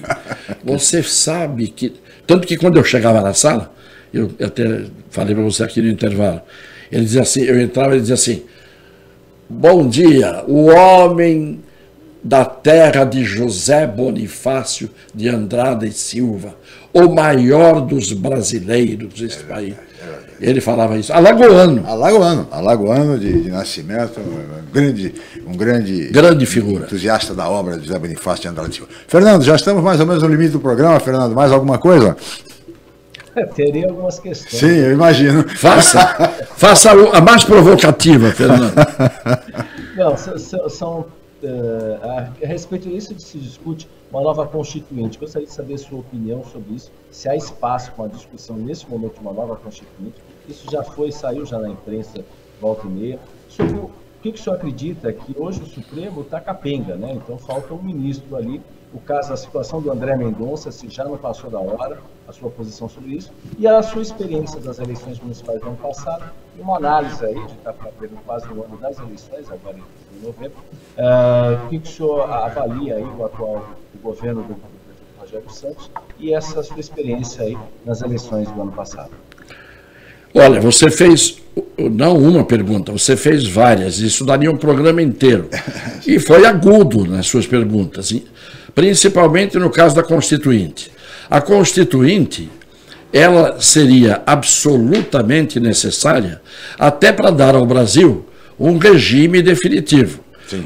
[0.64, 1.94] você sabe que.
[2.28, 3.74] Tanto que quando eu chegava na sala,
[4.14, 6.42] eu até falei para você aqui no intervalo,
[6.92, 8.44] ele dizia assim, eu entrava e dizia assim,
[9.50, 11.62] Bom dia, o homem
[12.24, 16.56] da terra de José Bonifácio de Andrade e Silva,
[16.94, 19.76] o maior dos brasileiros desse país.
[20.40, 21.12] Ele falava isso.
[21.12, 21.84] Alagoano.
[21.88, 25.16] Alagoano, alagoano de, de nascimento, um grande,
[25.48, 26.86] um grande, Grande figura.
[26.86, 28.90] entusiasta da obra de José Bonifácio de Andrade Silva.
[29.08, 31.34] Fernando, já estamos mais ou menos no limite do programa, Fernando.
[31.34, 32.16] Mais alguma coisa?
[33.56, 34.60] Teria algumas questões.
[34.60, 35.48] Sim, eu imagino.
[35.58, 36.00] Faça,
[36.56, 38.74] faça a mais provocativa, Fernando.
[39.96, 40.16] Não,
[40.70, 41.06] são,
[41.46, 45.18] a, a respeito disso se discute uma nova constituinte.
[45.18, 46.92] Gostaria de saber a sua opinião sobre isso.
[47.12, 50.22] Se há espaço para uma discussão nesse momento de uma nova constituinte.
[50.48, 52.24] Isso já foi, saiu já na imprensa
[52.62, 53.20] volta e meia.
[53.50, 57.14] Sobre o, que, que o senhor acredita que hoje o Supremo está capenga, né?
[57.14, 58.62] Então falta um ministro ali.
[58.94, 62.50] O caso, a situação do André Mendonça, se já não passou da hora, a sua
[62.50, 66.78] posição sobre isso, e a sua experiência das eleições municipais do ano passado, e uma
[66.78, 69.78] análise aí, de estar fazendo quase um ano das eleições, agora
[70.18, 70.58] em novembro.
[70.98, 73.70] Ah, o que, que o senhor avalia aí o atual
[74.02, 74.56] governo do,
[75.20, 79.12] Rogério Santos e essa sua experiência aí nas eleições do ano passado?
[80.34, 81.42] Olha, você fez
[81.78, 84.00] não uma pergunta, você fez várias.
[84.00, 85.50] Isso daria um programa inteiro.
[86.06, 88.14] E foi agudo nas suas perguntas,
[88.74, 90.92] principalmente no caso da Constituinte.
[91.30, 92.50] A Constituinte,
[93.12, 96.42] ela seria absolutamente necessária
[96.78, 98.26] até para dar ao Brasil
[98.60, 100.20] um regime definitivo.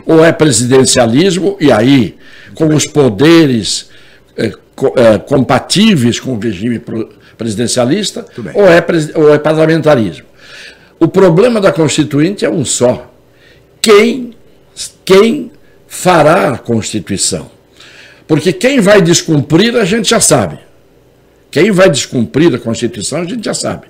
[0.05, 2.15] Ou é presidencialismo, e aí,
[2.53, 3.89] com os poderes
[4.37, 8.85] eh, co- eh, compatíveis com o regime pro- presidencialista, ou é,
[9.15, 10.25] ou é parlamentarismo.
[10.99, 13.11] O problema da Constituinte é um só.
[13.81, 14.35] Quem,
[15.03, 15.51] quem
[15.87, 17.49] fará a Constituição?
[18.27, 20.59] Porque quem vai descumprir, a gente já sabe.
[21.49, 23.87] Quem vai descumprir a Constituição, a gente já sabe.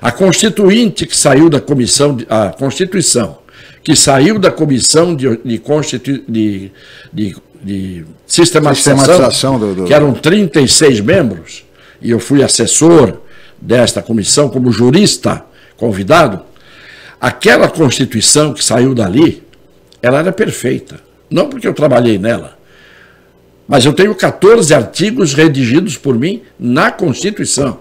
[0.00, 3.38] A Constituinte que saiu da comissão, a Constituição
[3.82, 6.70] que saiu da comissão de, de, constitu- de,
[7.12, 11.64] de, de sistematização, Sistematização do- do- que eram 36 membros,
[12.00, 13.18] e eu fui assessor
[13.60, 15.44] desta comissão como jurista
[15.76, 16.42] convidado,
[17.20, 19.42] aquela Constituição que saiu dali,
[20.00, 21.00] ela era perfeita.
[21.30, 22.58] Não porque eu trabalhei nela,
[23.66, 27.80] mas eu tenho 14 artigos redigidos por mim na Constituição.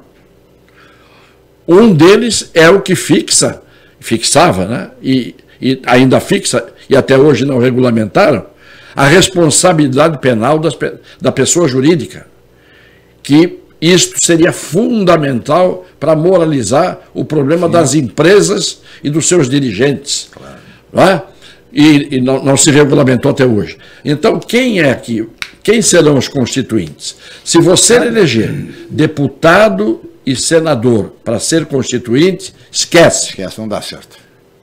[1.68, 3.62] Um deles é o que fixa,
[4.00, 4.92] fixava, né?
[5.02, 8.46] E, e ainda fixa, e até hoje não regulamentaram,
[8.96, 10.78] a responsabilidade penal das
[11.20, 12.28] da pessoa jurídica.
[13.24, 20.30] Que isto seria fundamental para moralizar o problema das empresas e dos seus dirigentes.
[20.92, 21.24] Não é?
[21.74, 23.78] E, e não, não se regulamentou até hoje.
[24.04, 25.28] Então, quem é que.
[25.64, 27.16] Quem serão os constituintes?
[27.46, 28.52] Se você eleger
[28.90, 33.30] deputado e senador para ser constituinte, esquece.
[33.30, 34.18] Esquece, não dá certo.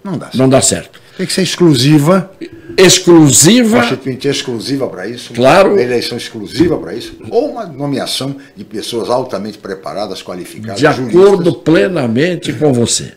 [0.04, 0.38] Não dá certo.
[0.38, 1.00] Não dá certo.
[1.16, 2.30] Tem que ser exclusiva.
[2.76, 3.80] Exclusiva.
[3.80, 5.32] Constituinte exclusiva para isso.
[5.34, 5.72] Claro.
[5.72, 7.16] Uma eleição exclusiva para isso.
[7.30, 10.78] Ou uma nomeação de pessoas altamente preparadas, qualificadas.
[10.78, 13.12] De acordo plenamente com você.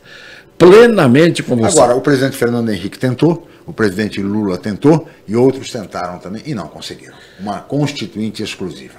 [0.58, 1.78] Plenamente com você.
[1.80, 6.54] Agora, o presidente Fernando Henrique tentou, o presidente Lula tentou e outros tentaram também e
[6.54, 7.14] não conseguiram.
[7.40, 8.96] Uma constituinte exclusiva.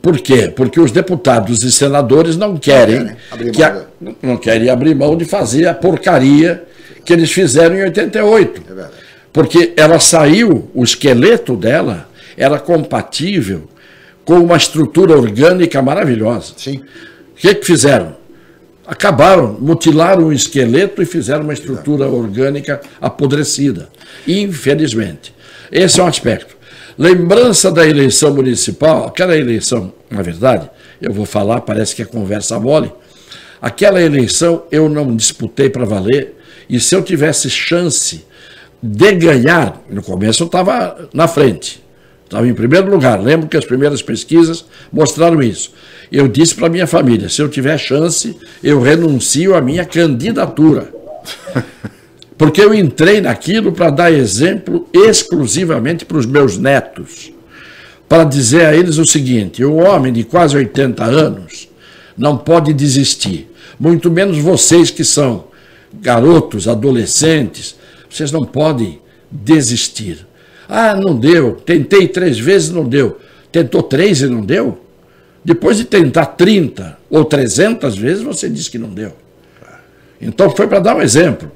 [0.00, 0.48] Por quê?
[0.54, 4.70] Porque os deputados e senadores não querem, Não querem abrir que a- mão não querem
[4.70, 6.64] abrir mão de fazer a porcaria
[7.04, 8.60] que eles fizeram em 88.
[8.60, 8.92] É verdade.
[9.32, 13.68] Porque ela saiu, o esqueleto dela era compatível
[14.24, 16.54] com uma estrutura orgânica maravilhosa.
[16.56, 16.78] Sim.
[16.78, 18.16] O que, que fizeram?
[18.86, 23.88] Acabaram, mutilaram o esqueleto e fizeram uma estrutura orgânica apodrecida.
[24.26, 25.34] Infelizmente.
[25.70, 26.56] Esse é um aspecto.
[26.98, 32.60] Lembrança da eleição municipal, aquela eleição, na verdade, eu vou falar, parece que é conversa
[32.60, 32.92] mole.
[33.60, 36.36] Aquela eleição eu não disputei para valer,
[36.72, 38.24] e se eu tivesse chance
[38.82, 41.84] de ganhar, no começo eu estava na frente,
[42.24, 43.20] estava em primeiro lugar.
[43.20, 45.74] Lembro que as primeiras pesquisas mostraram isso.
[46.10, 50.90] Eu disse para minha família: se eu tiver chance, eu renuncio à minha candidatura.
[52.38, 57.30] Porque eu entrei naquilo para dar exemplo exclusivamente para os meus netos.
[58.08, 61.68] Para dizer a eles o seguinte: o homem de quase 80 anos
[62.16, 63.50] não pode desistir.
[63.78, 65.51] Muito menos vocês que são
[66.00, 67.76] garotos, adolescentes,
[68.08, 70.26] vocês não podem desistir.
[70.68, 71.56] Ah, não deu.
[71.56, 73.18] Tentei três vezes, não deu.
[73.50, 74.78] Tentou três e não deu?
[75.44, 79.12] Depois de tentar 30 ou 300 vezes, você diz que não deu.
[80.20, 81.50] Então foi para dar um exemplo.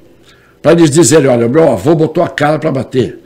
[0.61, 3.19] Para eles dizerem: olha, meu avô botou a cara para bater.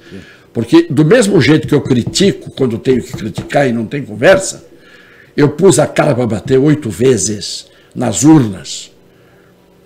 [0.53, 4.65] Porque, do mesmo jeito que eu critico, quando tenho que criticar e não tem conversa,
[5.35, 8.90] eu pus a cara para bater oito vezes nas urnas.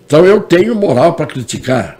[0.05, 1.99] Então eu tenho moral para criticar.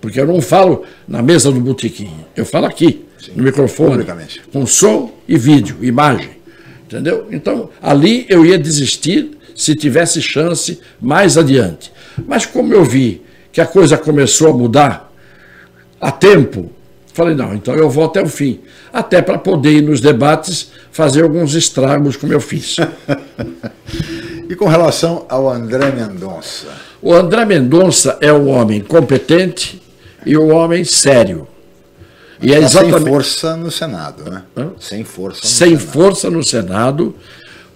[0.00, 4.04] Porque eu não falo na mesa do botequim, eu falo aqui, Sim, no microfone,
[4.52, 6.30] com som e vídeo, imagem.
[6.84, 7.28] Entendeu?
[7.30, 11.92] Então, ali eu ia desistir se tivesse chance mais adiante.
[12.26, 15.12] Mas como eu vi que a coisa começou a mudar
[16.00, 16.72] a tempo,
[17.14, 18.60] falei, não, então eu vou até o fim.
[18.92, 22.76] Até para poder ir nos debates fazer alguns estragos como eu fiz.
[24.50, 26.91] e com relação ao André Mendonça?
[27.02, 29.82] O André Mendonça é um homem competente,
[30.24, 31.48] e o homem sério.
[32.40, 33.02] E é tá exatamente...
[33.02, 34.42] Sem força no Senado, né?
[34.56, 34.70] Hã?
[34.78, 35.92] Sem força no Sem Senado.
[35.92, 37.14] força no Senado,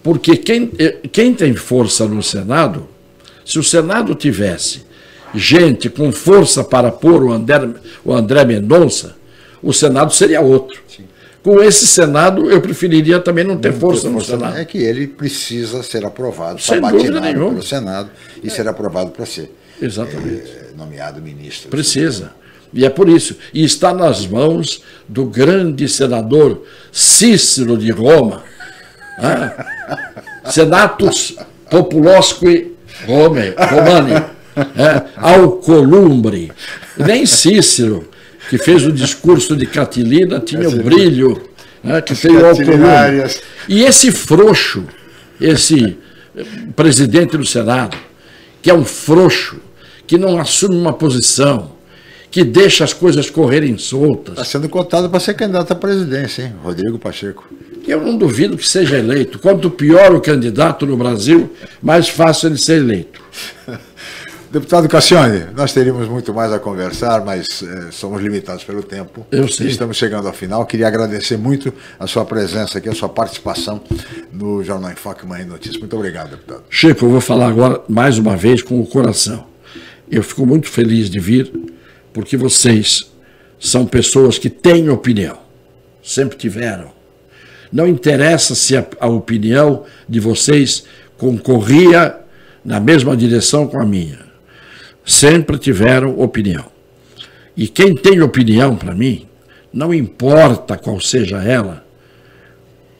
[0.03, 2.89] porque quem, eh, quem tem força no Senado,
[3.45, 4.85] se o Senado tivesse
[5.35, 7.69] gente com força para pôr o André,
[8.05, 9.17] o André Mendonça,
[9.63, 10.81] o Senado seria outro.
[10.89, 11.06] Sim.
[11.47, 14.59] Com esse Senado, eu preferiria também não ter não força, ter força no Senado.
[14.59, 18.11] É que ele precisa ser aprovado, está batinado pelo Senado
[18.43, 18.51] e é.
[18.51, 19.55] ser aprovado para ser.
[19.81, 20.51] Exatamente.
[20.51, 21.69] É, nomeado ministro.
[21.69, 22.33] Precisa.
[22.75, 23.37] E é por isso.
[23.55, 28.43] E está nas mãos do grande senador Cícero de Roma.
[29.17, 30.51] É?
[30.51, 31.37] Senatus
[31.71, 32.75] Populosque
[33.07, 34.15] Rome, Romani.
[34.77, 35.05] É?
[35.17, 36.51] Alcolumbre.
[36.97, 38.09] Nem Cícero,
[38.49, 41.41] que fez o discurso de Catilina, tinha o brilho
[41.85, 42.01] é?
[42.01, 43.41] que tem o Alcolumbre.
[43.69, 44.85] E esse frouxo,
[45.41, 45.97] esse
[46.75, 47.97] presidente do Senado,
[48.61, 49.57] que é um frouxo,
[50.07, 51.73] que não assume uma posição,
[52.31, 54.35] que deixa as coisas correrem soltas.
[54.35, 56.53] Está sendo cotado para ser candidato à presidência, hein?
[56.63, 57.49] Rodrigo Pacheco.
[57.87, 59.39] Eu não duvido que seja eleito.
[59.39, 63.21] Quanto pior o candidato no Brasil, mais fácil ele ser eleito.
[64.51, 69.27] Deputado Cassione, nós teríamos muito mais a conversar, mas eh, somos limitados pelo tempo.
[69.31, 69.67] Eu sei.
[69.67, 70.65] Estamos chegando ao final.
[70.65, 73.83] Queria agradecer muito a sua presença aqui, a sua participação
[74.33, 75.79] no Jornal em Foque Manhã Notícias.
[75.79, 76.63] Muito obrigado, deputado.
[76.71, 79.47] Chico, eu vou falar agora mais uma vez com o coração.
[80.09, 81.53] Eu fico muito feliz de vir,
[82.13, 83.11] porque vocês
[83.59, 85.39] são pessoas que têm opinião,
[86.03, 86.93] sempre tiveram.
[87.73, 90.85] Não interessa se a, a opinião de vocês
[91.19, 92.17] concorria
[92.65, 94.26] na mesma direção com a minha.
[95.07, 96.67] Sempre tiveram opinião.
[97.57, 99.27] E quem tem opinião para mim,
[99.73, 101.87] não importa qual seja ela,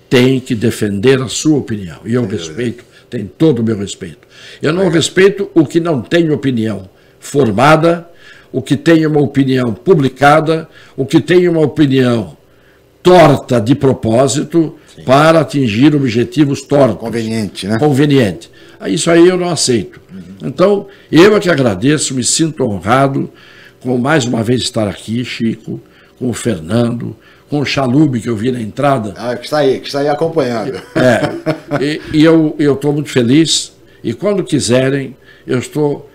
[0.09, 1.99] tem que defender a sua opinião.
[2.05, 4.27] E eu respeito, tem todo o meu respeito.
[4.63, 6.89] Eu não respeito o que não tem opinião
[7.19, 8.09] formada,
[8.53, 12.37] o que tem uma opinião publicada, o que tem uma opinião
[13.03, 15.03] torta de propósito Sim.
[15.03, 16.99] para atingir objetivos tortos.
[16.99, 17.79] Conveniente, né?
[17.79, 18.51] Conveniente.
[18.87, 20.01] Isso aí eu não aceito.
[20.43, 23.31] Então, eu é que agradeço, me sinto honrado
[23.81, 25.81] com mais uma vez estar aqui, Chico,
[26.19, 27.17] com o Fernando,
[27.49, 29.15] com o Chalube que eu vi na entrada.
[29.17, 30.81] Ah, que está aí, que está aí acompanhando.
[30.95, 33.73] É, e, e eu estou muito feliz,
[34.03, 35.17] e quando quiserem,
[35.47, 36.11] eu estou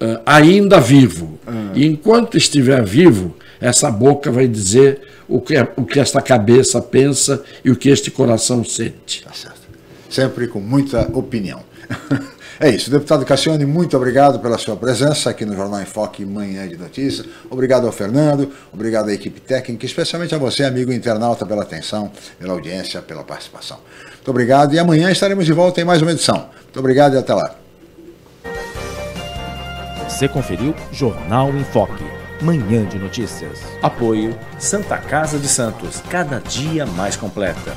[0.00, 1.38] uh, ainda vivo.
[1.46, 1.70] Uhum.
[1.74, 7.42] E enquanto estiver vivo, essa boca vai dizer o que, o que esta cabeça pensa
[7.64, 9.24] e o que este coração sente.
[9.24, 9.66] Tá certo.
[10.08, 11.65] Sempre com muita opinião.
[12.58, 16.66] É isso, deputado Cassione, muito obrigado pela sua presença aqui no Jornal em Foque Manhã
[16.66, 17.26] de Notícias.
[17.50, 22.54] Obrigado ao Fernando, obrigado à equipe técnica, especialmente a você, amigo internauta, pela atenção, pela
[22.54, 23.78] audiência, pela participação.
[24.14, 26.48] Muito obrigado e amanhã estaremos de volta em mais uma edição.
[26.62, 27.54] Muito obrigado e até lá.
[30.08, 32.04] Você conferiu Jornal em Foque,
[32.40, 33.60] manhã de notícias.
[33.82, 37.76] Apoio Santa Casa de Santos, cada dia mais completa.